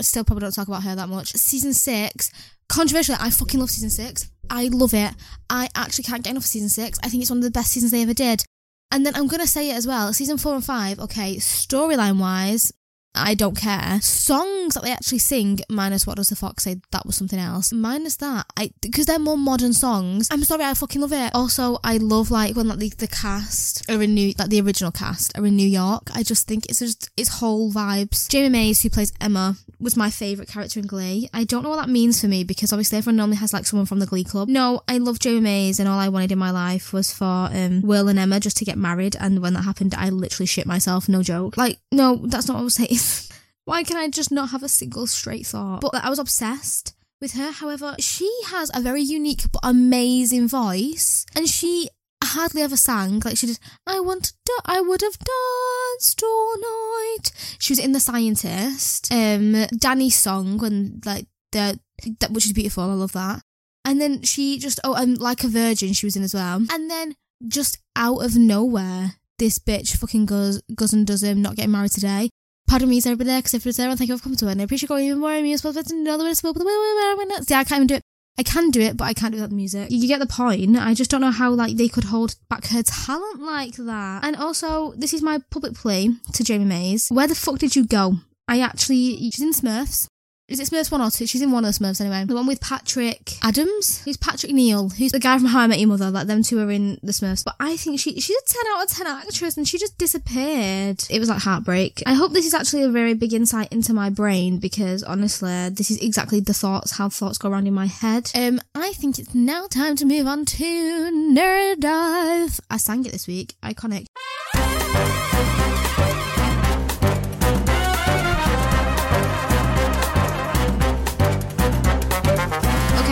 still 0.00 0.22
probably 0.22 0.42
don't 0.42 0.54
talk 0.54 0.68
about 0.68 0.84
her 0.84 0.94
that 0.94 1.08
much. 1.08 1.32
Season 1.32 1.72
six, 1.72 2.30
controversially, 2.68 3.18
I 3.20 3.30
fucking 3.30 3.58
love 3.58 3.70
season 3.70 3.90
six. 3.90 4.30
I 4.48 4.68
love 4.68 4.94
it. 4.94 5.12
I 5.50 5.68
actually 5.74 6.04
can't 6.04 6.22
get 6.22 6.30
enough 6.30 6.44
of 6.44 6.48
season 6.48 6.68
six. 6.68 6.96
I 7.02 7.08
think 7.08 7.22
it's 7.22 7.30
one 7.30 7.38
of 7.38 7.44
the 7.44 7.50
best 7.50 7.72
seasons 7.72 7.90
they 7.90 8.02
ever 8.02 8.14
did. 8.14 8.44
And 8.94 9.04
then 9.04 9.16
I'm 9.16 9.26
gonna 9.26 9.44
say 9.44 9.70
it 9.70 9.74
as 9.74 9.88
well. 9.88 10.12
Season 10.12 10.38
four 10.38 10.54
and 10.54 10.64
five, 10.64 11.00
okay, 11.00 11.34
storyline 11.38 12.20
wise, 12.20 12.70
I 13.14 13.34
don't 13.34 13.56
care. 13.56 14.00
Songs 14.00 14.74
that 14.74 14.82
they 14.82 14.92
actually 14.92 15.18
sing, 15.18 15.60
minus 15.68 16.06
what 16.06 16.16
does 16.16 16.28
the 16.28 16.36
fox 16.36 16.64
say? 16.64 16.80
That 16.90 17.06
was 17.06 17.16
something 17.16 17.38
else. 17.38 17.72
Minus 17.72 18.16
that, 18.16 18.46
I 18.56 18.70
because 18.80 19.06
they're 19.06 19.18
more 19.18 19.38
modern 19.38 19.72
songs. 19.72 20.28
I'm 20.30 20.44
sorry, 20.44 20.64
I 20.64 20.74
fucking 20.74 21.00
love 21.00 21.12
it. 21.12 21.34
Also, 21.34 21.78
I 21.84 21.98
love 21.98 22.30
like 22.30 22.56
when 22.56 22.68
like 22.68 22.78
the, 22.78 22.90
the 22.90 23.08
cast 23.08 23.88
are 23.90 24.02
in 24.02 24.14
New, 24.14 24.32
like 24.38 24.50
the 24.50 24.60
original 24.60 24.90
cast 24.90 25.36
are 25.38 25.46
in 25.46 25.56
New 25.56 25.68
York. 25.68 26.10
I 26.14 26.22
just 26.22 26.46
think 26.46 26.66
it's 26.66 26.80
just 26.80 27.10
it's 27.16 27.38
whole 27.40 27.72
vibes. 27.72 28.28
Jayma 28.28 28.50
Mays, 28.50 28.82
who 28.82 28.90
plays 28.90 29.12
Emma, 29.20 29.56
was 29.78 29.96
my 29.96 30.10
favourite 30.10 30.48
character 30.48 30.80
in 30.80 30.86
Glee. 30.86 31.28
I 31.32 31.44
don't 31.44 31.62
know 31.62 31.70
what 31.70 31.80
that 31.80 31.88
means 31.88 32.20
for 32.20 32.26
me 32.26 32.42
because 32.42 32.72
obviously 32.72 32.98
everyone 32.98 33.16
normally 33.16 33.36
has 33.36 33.52
like 33.52 33.66
someone 33.66 33.86
from 33.86 33.98
the 33.98 34.06
Glee 34.06 34.24
Club. 34.24 34.48
No, 34.48 34.82
I 34.88 34.98
love 34.98 35.18
Jayma 35.18 35.42
Mays 35.42 35.78
and 35.78 35.88
all 35.88 35.98
I 35.98 36.08
wanted 36.08 36.32
in 36.32 36.38
my 36.38 36.50
life 36.50 36.92
was 36.92 37.12
for 37.12 37.24
um, 37.24 37.82
Will 37.82 38.08
and 38.08 38.18
Emma 38.18 38.40
just 38.40 38.56
to 38.58 38.64
get 38.64 38.78
married. 38.78 39.16
And 39.20 39.40
when 39.40 39.54
that 39.54 39.62
happened, 39.62 39.94
I 39.94 40.08
literally 40.10 40.46
shit 40.46 40.66
myself. 40.66 41.08
No 41.08 41.22
joke. 41.22 41.56
Like, 41.56 41.78
no, 41.92 42.16
that's 42.24 42.48
not 42.48 42.54
what 42.54 42.60
I 42.60 42.64
was 42.64 42.74
saying. 42.74 42.88
Why 43.64 43.82
can 43.82 43.96
I 43.96 44.08
just 44.08 44.30
not 44.30 44.50
have 44.50 44.62
a 44.62 44.68
single 44.68 45.06
straight 45.06 45.46
thought? 45.46 45.80
But 45.80 45.94
like, 45.94 46.04
I 46.04 46.10
was 46.10 46.18
obsessed 46.18 46.94
with 47.20 47.32
her. 47.32 47.50
However, 47.50 47.96
she 47.98 48.30
has 48.46 48.70
a 48.74 48.80
very 48.80 49.02
unique 49.02 49.50
but 49.50 49.60
amazing 49.62 50.48
voice, 50.48 51.24
and 51.34 51.48
she 51.48 51.88
hardly 52.22 52.62
ever 52.62 52.76
sang. 52.76 53.20
Like 53.24 53.36
she 53.36 53.46
did, 53.46 53.58
I 53.86 54.00
want 54.00 54.32
to, 54.44 54.62
I 54.66 54.80
would 54.80 55.00
have 55.00 55.18
danced 55.18 56.22
all 56.22 56.56
night. 56.58 57.56
She 57.58 57.72
was 57.72 57.78
in 57.78 57.92
The 57.92 58.00
Scientist. 58.00 59.12
Um, 59.12 59.66
Danny's 59.78 60.16
song 60.16 60.58
when 60.58 61.00
like 61.04 61.26
the 61.52 61.80
that 62.20 62.32
which 62.32 62.46
is 62.46 62.52
beautiful. 62.52 62.84
I 62.84 62.94
love 62.94 63.12
that. 63.12 63.40
And 63.84 64.00
then 64.00 64.22
she 64.22 64.58
just 64.58 64.80
oh, 64.84 64.94
and 64.94 65.18
like 65.18 65.44
a 65.44 65.48
virgin, 65.48 65.92
she 65.92 66.06
was 66.06 66.16
in 66.16 66.22
as 66.22 66.34
well. 66.34 66.62
And 66.70 66.90
then 66.90 67.14
just 67.46 67.78
out 67.96 68.18
of 68.24 68.36
nowhere, 68.36 69.14
this 69.38 69.58
bitch 69.58 69.96
fucking 69.96 70.26
goes 70.26 70.60
goes 70.74 70.92
and 70.92 71.06
does 71.06 71.22
him 71.22 71.40
not 71.42 71.56
getting 71.56 71.72
married 71.72 71.92
today. 71.92 72.30
Pardon 72.66 72.88
me, 72.88 72.98
everybody 72.98 73.28
there? 73.28 73.38
Because 73.38 73.54
if 73.54 73.66
it's 73.66 73.76
there, 73.76 73.90
I 73.90 73.94
think 73.94 74.10
I've 74.10 74.22
come 74.22 74.36
to 74.36 74.48
it. 74.48 74.52
And 74.52 74.60
I 74.60 74.64
appreciate 74.64 74.88
going 74.88 75.04
even 75.06 75.18
more. 75.18 75.30
I'm 75.30 75.44
to 75.44 75.94
know 75.94 76.18
the 76.18 76.24
way 76.24 76.34
to 76.34 76.42
but 76.42 76.64
way 76.64 77.36
See, 77.42 77.54
I 77.54 77.64
can't 77.64 77.78
even 77.78 77.86
do 77.86 77.94
it. 77.96 78.02
I 78.36 78.42
can 78.42 78.70
do 78.70 78.80
it, 78.80 78.96
but 78.96 79.04
I 79.04 79.14
can't 79.14 79.32
do 79.32 79.36
it 79.36 79.42
without 79.42 79.50
the 79.50 79.56
music. 79.56 79.88
You 79.90 80.08
get 80.08 80.18
the 80.18 80.26
point. 80.26 80.76
I 80.76 80.94
just 80.94 81.08
don't 81.10 81.20
know 81.20 81.30
how 81.30 81.50
like 81.50 81.76
they 81.76 81.86
could 81.86 82.04
hold 82.04 82.34
back 82.50 82.66
her 82.66 82.82
talent 82.82 83.40
like 83.40 83.76
that. 83.76 84.24
And 84.24 84.34
also, 84.34 84.92
this 84.96 85.14
is 85.14 85.22
my 85.22 85.38
public 85.50 85.74
plea 85.74 86.16
to 86.32 86.42
Jayma 86.42 86.66
Mays. 86.66 87.08
Where 87.10 87.28
the 87.28 87.36
fuck 87.36 87.58
did 87.58 87.76
you 87.76 87.86
go? 87.86 88.14
I 88.48 88.60
actually, 88.60 89.18
she's 89.30 89.40
in 89.40 89.52
Smurfs. 89.52 90.08
Is 90.46 90.60
it 90.60 90.68
Smurfs 90.68 90.92
1 90.92 91.00
or 91.00 91.10
2? 91.10 91.26
She's 91.26 91.40
in 91.40 91.52
one 91.52 91.64
of 91.64 91.74
the 91.74 91.82
Smurfs 91.82 92.02
anyway. 92.02 92.22
The 92.26 92.34
one 92.34 92.46
with 92.46 92.60
Patrick 92.60 93.32
Adams? 93.42 94.02
Who's 94.04 94.18
Patrick 94.18 94.52
Neal? 94.52 94.90
Who's 94.90 95.12
the 95.12 95.18
guy 95.18 95.38
from 95.38 95.46
How 95.46 95.60
I 95.60 95.66
Met 95.66 95.78
Your 95.78 95.88
Mother? 95.88 96.10
Like, 96.10 96.26
them 96.26 96.42
two 96.42 96.60
are 96.60 96.70
in 96.70 96.98
the 97.02 97.12
Smurfs. 97.12 97.42
But 97.42 97.54
I 97.58 97.78
think 97.78 97.98
she 97.98 98.20
she's 98.20 98.36
a 98.36 98.52
10 98.52 98.62
out 98.74 98.84
of 98.84 98.90
10 98.90 99.06
actress 99.06 99.56
and 99.56 99.66
she 99.66 99.78
just 99.78 99.96
disappeared. 99.96 101.02
It 101.08 101.18
was 101.18 101.30
like 101.30 101.40
heartbreak. 101.40 102.02
I 102.04 102.12
hope 102.12 102.34
this 102.34 102.44
is 102.44 102.52
actually 102.52 102.82
a 102.82 102.90
very 102.90 103.14
big 103.14 103.32
insight 103.32 103.72
into 103.72 103.94
my 103.94 104.10
brain 104.10 104.58
because 104.58 105.02
honestly, 105.02 105.70
this 105.70 105.90
is 105.90 105.96
exactly 106.02 106.40
the 106.40 106.52
thoughts, 106.52 106.98
how 106.98 107.08
thoughts 107.08 107.38
go 107.38 107.48
around 107.48 107.66
in 107.66 107.72
my 107.72 107.86
head. 107.86 108.30
Um, 108.34 108.60
I 108.74 108.92
think 108.92 109.18
it's 109.18 109.34
now 109.34 109.66
time 109.66 109.96
to 109.96 110.04
move 110.04 110.26
on 110.26 110.44
to 110.44 110.64
Nerd 110.64 111.80
Dive. 111.80 112.60
I 112.68 112.76
sang 112.76 113.06
it 113.06 113.12
this 113.12 113.26
week. 113.26 113.54
Iconic. 113.62 114.04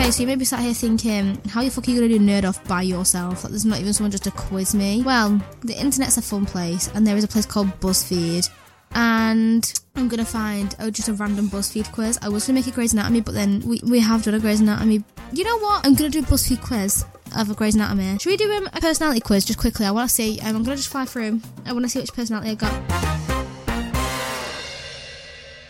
Okay, 0.03 0.11
so 0.11 0.21
you 0.21 0.27
may 0.27 0.35
be 0.35 0.43
sat 0.43 0.59
here 0.59 0.73
thinking, 0.73 1.41
how 1.47 1.63
the 1.63 1.71
fuck 1.71 1.87
are 1.87 1.91
you 1.91 1.95
gonna 1.95 2.09
do 2.09 2.19
nerd 2.19 2.43
off 2.43 2.61
by 2.67 2.81
yourself? 2.81 3.45
Like, 3.45 3.51
there's 3.51 3.63
not 3.63 3.79
even 3.79 3.93
someone 3.93 4.11
just 4.11 4.25
to 4.25 4.31
quiz 4.31 4.75
me. 4.75 5.01
Well, 5.01 5.41
the 5.61 5.79
internet's 5.79 6.17
a 6.17 6.21
fun 6.21 6.45
place, 6.45 6.89
and 6.93 7.07
there 7.07 7.15
is 7.15 7.23
a 7.23 7.27
place 7.29 7.45
called 7.45 7.69
BuzzFeed, 7.79 8.49
and 8.95 9.73
I'm 9.95 10.09
gonna 10.09 10.25
find 10.25 10.75
oh 10.81 10.89
just 10.89 11.07
a 11.07 11.13
random 11.13 11.47
BuzzFeed 11.47 11.89
quiz. 11.93 12.19
I 12.21 12.27
was 12.27 12.45
gonna 12.45 12.59
make 12.59 12.67
a 12.67 12.71
Grey's 12.71 12.91
Anatomy, 12.91 13.21
but 13.21 13.33
then 13.33 13.61
we, 13.65 13.79
we 13.85 14.01
have 14.01 14.23
done 14.23 14.33
a 14.33 14.39
Grey's 14.39 14.59
Anatomy. 14.59 15.05
You 15.31 15.45
know 15.45 15.57
what? 15.59 15.85
I'm 15.87 15.93
gonna 15.93 16.09
do 16.09 16.19
a 16.19 16.23
BuzzFeed 16.23 16.61
quiz 16.61 17.05
of 17.37 17.49
a 17.49 17.53
Grey's 17.53 17.75
Anatomy. 17.75 18.17
Should 18.19 18.29
we 18.29 18.35
do 18.35 18.51
um, 18.51 18.67
a 18.73 18.81
personality 18.81 19.21
quiz 19.21 19.45
just 19.45 19.57
quickly? 19.57 19.85
I 19.85 19.91
want 19.91 20.09
to 20.09 20.13
see. 20.13 20.37
Um, 20.41 20.57
I'm 20.57 20.63
gonna 20.63 20.75
just 20.75 20.89
fly 20.89 21.05
through. 21.05 21.39
I 21.65 21.71
want 21.71 21.85
to 21.85 21.89
see 21.89 22.01
which 22.01 22.11
personality 22.11 22.49
I 22.49 22.55
got. 22.55 23.12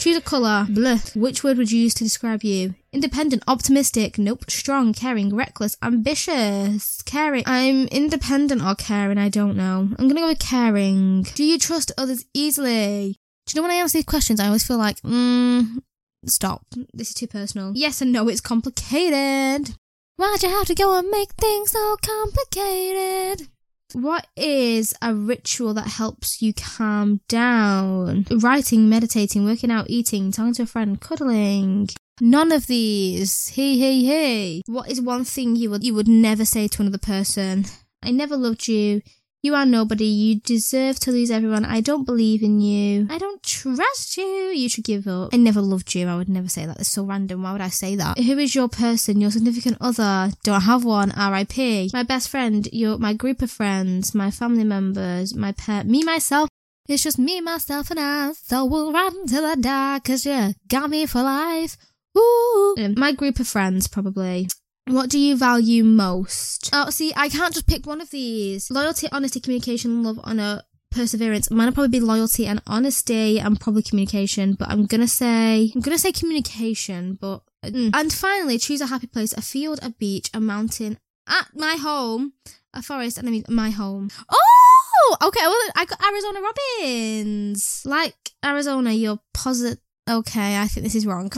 Choose 0.04 0.18
a 0.18 0.22
colour. 0.22 0.68
Blue. 0.70 0.98
Which 1.16 1.46
word 1.46 1.58
would 1.58 1.72
you 1.72 1.80
use 1.80 1.94
to 1.94 2.04
describe 2.04 2.44
you? 2.44 2.76
Independent, 2.92 3.42
optimistic, 3.48 4.18
nope. 4.18 4.52
Strong, 4.52 4.96
caring, 4.96 5.34
reckless, 5.34 5.78
ambitious, 5.82 7.02
caring. 7.04 7.44
I'm 7.46 7.88
independent 7.88 8.62
or 8.62 8.76
caring, 8.76 9.18
I 9.18 9.30
don't 9.30 9.56
know. 9.56 9.88
I'm 9.98 10.10
gonna 10.10 10.20
go 10.20 10.28
with 10.28 10.40
caring. 10.40 11.24
Do 11.36 11.46
you 11.46 11.58
trust 11.58 11.94
others 11.98 12.26
easily? 12.34 13.16
Do 13.46 13.52
you 13.52 13.56
know 13.56 13.62
when 13.62 13.72
I 13.72 13.80
answer 13.80 14.00
these 14.00 14.04
questions, 14.04 14.42
I 14.42 14.48
always 14.48 14.68
feel 14.68 14.78
like, 14.78 15.00
mm, 15.04 15.78
stop. 16.26 16.66
This 16.94 17.08
is 17.08 17.14
too 17.14 17.28
personal. 17.28 17.72
Yes 17.74 18.02
and 18.02 18.12
no, 18.12 18.28
it's 18.28 18.42
complicated. 18.42 19.74
Why'd 20.18 20.44
you 20.44 20.50
have 20.50 20.68
to 20.68 20.76
go 20.76 21.00
and 21.00 21.10
make 21.10 21.32
things 21.36 21.72
so 21.72 21.96
complicated? 22.06 23.48
What 23.94 24.28
is 24.36 24.94
a 25.02 25.14
ritual 25.14 25.74
that 25.76 25.88
helps 25.88 26.42
you 26.42 26.54
calm 26.54 27.22
down? 27.28 28.26
Writing, 28.32 28.90
meditating, 28.90 29.46
working 29.46 29.72
out, 29.72 29.86
eating, 29.88 30.32
talking 30.32 30.54
to 30.56 30.64
a 30.64 30.66
friend, 30.66 31.00
cuddling. 31.00 31.90
None 32.20 32.52
of 32.52 32.68
these. 32.68 33.50
Hey, 33.50 33.78
hey, 33.78 34.04
hey. 34.04 34.62
What 34.66 34.90
is 34.90 35.00
one 35.00 35.26
thing 35.26 35.56
you 35.56 35.70
would 35.70 35.84
you 35.84 35.94
would 35.94 36.08
never 36.08 36.46
say 36.46 36.68
to 36.68 36.82
another 36.82 36.98
person? 36.98 37.66
I 38.04 38.12
never 38.12 38.36
loved 38.36 38.68
you. 38.68 39.02
You 39.44 39.56
are 39.56 39.66
nobody. 39.66 40.06
You 40.06 40.40
deserve 40.40 41.02
to 41.02 41.12
lose 41.12 41.30
everyone. 41.30 41.66
I 41.66 41.82
don't 41.82 42.06
believe 42.06 42.42
in 42.42 42.62
you. 42.62 43.08
I 43.10 43.18
don't 43.18 43.44
trust 43.44 44.16
you. 44.16 44.24
You 44.24 44.70
should 44.70 44.86
give 44.86 45.06
up. 45.06 45.34
I 45.34 45.38
never 45.38 45.60
loved 45.60 45.94
you. 45.94 46.08
I 46.08 46.16
would 46.16 46.30
never 46.30 46.48
say 46.48 46.66
that. 46.66 46.80
It's 46.80 46.88
so 46.88 47.04
random. 47.04 47.44
Why 47.44 47.52
would 47.52 47.60
I 47.60 47.68
say 47.68 47.98
that? 47.98 48.18
Who 48.18 48.40
is 48.40 48.56
your 48.56 48.70
person? 48.70 49.20
Your 49.20 49.32
significant 49.32 49.80
other? 49.82 50.32
Don't 50.44 50.62
have 50.62 50.86
one. 50.86 51.12
R.I.P. 51.12 51.90
My 51.92 52.04
best 52.04 52.30
friend. 52.30 52.70
Your 52.72 52.98
my 52.98 53.12
group 53.12 53.42
of 53.42 53.52
friends. 53.52 54.16
My 54.16 54.32
family 54.32 54.64
members. 54.64 55.36
My 55.36 55.52
pet. 55.52 55.88
Me 55.88 56.04
myself. 56.06 56.48
It's 56.88 57.04
just 57.04 57.20
me, 57.20 57.42
myself, 57.42 57.92
and 57.92 58.00
I. 58.00 58.32
So 58.34 58.64
we'll 58.64 58.94
run 58.94 59.14
until 59.24 59.46
I 59.46 59.56
die. 59.56 60.00
Cause 60.00 60.26
you 60.26 60.54
got 60.70 60.90
me 60.90 61.06
for 61.06 61.22
life. 61.22 61.76
Ooh. 62.18 62.76
Um, 62.78 62.96
my 62.98 63.12
group 63.12 63.40
of 63.40 63.48
friends, 63.48 63.90
probably. 63.90 64.48
What 64.86 65.10
do 65.10 65.18
you 65.18 65.38
value 65.38 65.84
most? 65.84 66.70
Oh, 66.74 66.90
see, 66.90 67.14
I 67.16 67.30
can't 67.30 67.54
just 67.54 67.68
pick 67.68 67.86
one 67.86 68.02
of 68.02 68.10
these. 68.10 68.70
Loyalty, 68.70 69.08
honesty, 69.12 69.40
communication, 69.40 70.04
love, 70.04 70.20
honor, 70.24 70.64
perseverance. 70.92 71.50
Mine 71.50 71.68
will 71.68 71.74
probably 71.74 72.00
be 72.00 72.06
loyalty 72.06 72.46
and 72.46 72.62
honesty 72.68 73.40
and 73.40 73.60
probably 73.60 73.82
communication, 73.82 74.54
but 74.56 74.70
I'm 74.70 74.86
gonna 74.86 75.08
say, 75.08 75.72
I'm 75.74 75.82
gonna 75.82 75.98
say 75.98 76.12
communication, 76.12 77.18
but, 77.20 77.44
mm. 77.64 77.92
and 77.94 78.12
finally, 78.12 78.58
choose 78.58 78.82
a 78.82 78.88
happy 78.88 79.08
place, 79.08 79.34
a 79.34 79.42
field, 79.42 79.80
a 79.82 79.92
beach, 79.92 80.30
a 80.34 80.42
mountain, 80.42 80.98
at 81.28 81.48
my 81.56 81.76
home, 81.76 82.34
a 82.74 82.82
forest, 82.82 83.18
and 83.18 83.28
I 83.28 83.32
mean 83.32 83.46
my 83.48 83.70
home. 83.70 84.10
Oh! 84.30 85.18
Okay, 85.22 85.42
well, 85.42 85.58
I 85.76 85.86
got 85.86 86.04
Arizona 86.04 86.40
Robbins. 86.42 87.84
Like 87.86 88.16
Arizona, 88.44 88.92
you're 88.92 89.20
positive 89.34 89.80
Okay, 90.10 90.60
I 90.60 90.68
think 90.68 90.84
this 90.84 90.96
is 90.96 91.06
wrong. 91.06 91.32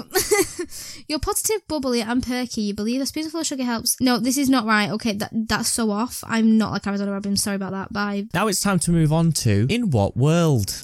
You're 1.07 1.19
positive, 1.19 1.61
bubbly, 1.67 2.01
and 2.01 2.25
perky. 2.25 2.61
You 2.61 2.73
believe 2.73 2.99
a 2.99 3.05
spoonful 3.05 3.41
of 3.41 3.45
sugar 3.45 3.63
helps. 3.63 3.95
No, 4.01 4.17
this 4.17 4.39
is 4.39 4.49
not 4.49 4.65
right. 4.65 4.89
Okay, 4.89 5.13
that 5.13 5.31
that's 5.47 5.69
so 5.69 5.91
off. 5.91 6.23
I'm 6.25 6.57
not 6.57 6.71
like 6.71 6.87
Arizona 6.87 7.11
Robin. 7.11 7.37
Sorry 7.37 7.55
about 7.55 7.73
that. 7.73 7.93
Bye. 7.93 8.25
Now 8.33 8.47
it's 8.47 8.61
time 8.61 8.79
to 8.79 8.91
move 8.91 9.13
on 9.13 9.33
to 9.33 9.67
In 9.69 9.91
What 9.91 10.17
World? 10.17 10.83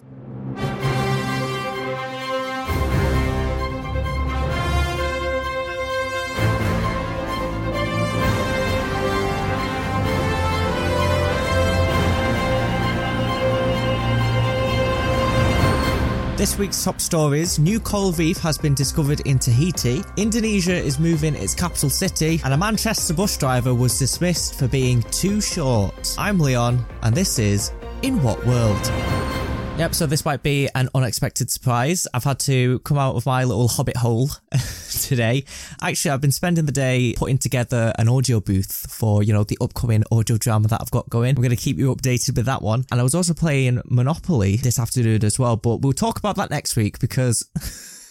This 16.41 16.57
week's 16.57 16.83
top 16.83 16.99
stories 16.99 17.59
new 17.59 17.79
coral 17.79 18.13
reef 18.13 18.39
has 18.39 18.57
been 18.57 18.73
discovered 18.73 19.19
in 19.27 19.37
Tahiti, 19.37 20.01
Indonesia 20.17 20.73
is 20.73 20.97
moving 20.97 21.35
its 21.35 21.53
capital 21.53 21.87
city, 21.87 22.41
and 22.43 22.51
a 22.51 22.57
Manchester 22.57 23.13
bus 23.13 23.37
driver 23.37 23.75
was 23.75 23.99
dismissed 23.99 24.55
for 24.57 24.67
being 24.67 25.03
too 25.11 25.39
short. 25.39 26.15
I'm 26.17 26.39
Leon, 26.39 26.83
and 27.03 27.13
this 27.13 27.37
is 27.37 27.71
In 28.01 28.23
What 28.23 28.43
World? 28.47 29.40
Yep, 29.81 29.95
so 29.95 30.05
this 30.05 30.25
might 30.25 30.43
be 30.43 30.69
an 30.75 30.89
unexpected 30.93 31.49
surprise. 31.49 32.05
I've 32.13 32.23
had 32.23 32.37
to 32.41 32.77
come 32.81 32.99
out 32.99 33.15
of 33.15 33.25
my 33.25 33.43
little 33.43 33.67
hobbit 33.67 33.97
hole 33.97 34.29
today. 34.91 35.43
Actually, 35.81 36.11
I've 36.11 36.21
been 36.21 36.31
spending 36.31 36.67
the 36.67 36.71
day 36.71 37.15
putting 37.17 37.39
together 37.39 37.91
an 37.97 38.07
audio 38.07 38.39
booth 38.39 38.85
for, 38.91 39.23
you 39.23 39.33
know, 39.33 39.43
the 39.43 39.57
upcoming 39.59 40.03
audio 40.11 40.37
drama 40.37 40.67
that 40.67 40.81
I've 40.81 40.91
got 40.91 41.09
going. 41.09 41.35
I'm 41.35 41.41
going 41.41 41.49
to 41.49 41.55
keep 41.55 41.79
you 41.79 41.95
updated 41.95 42.35
with 42.35 42.45
that 42.45 42.61
one. 42.61 42.85
And 42.91 42.99
I 42.99 43.03
was 43.03 43.15
also 43.15 43.33
playing 43.33 43.81
Monopoly 43.85 44.57
this 44.57 44.77
afternoon 44.77 45.25
as 45.25 45.39
well, 45.39 45.55
but 45.55 45.81
we'll 45.81 45.93
talk 45.93 46.19
about 46.19 46.35
that 46.35 46.51
next 46.51 46.75
week 46.75 46.99
because 46.99 47.43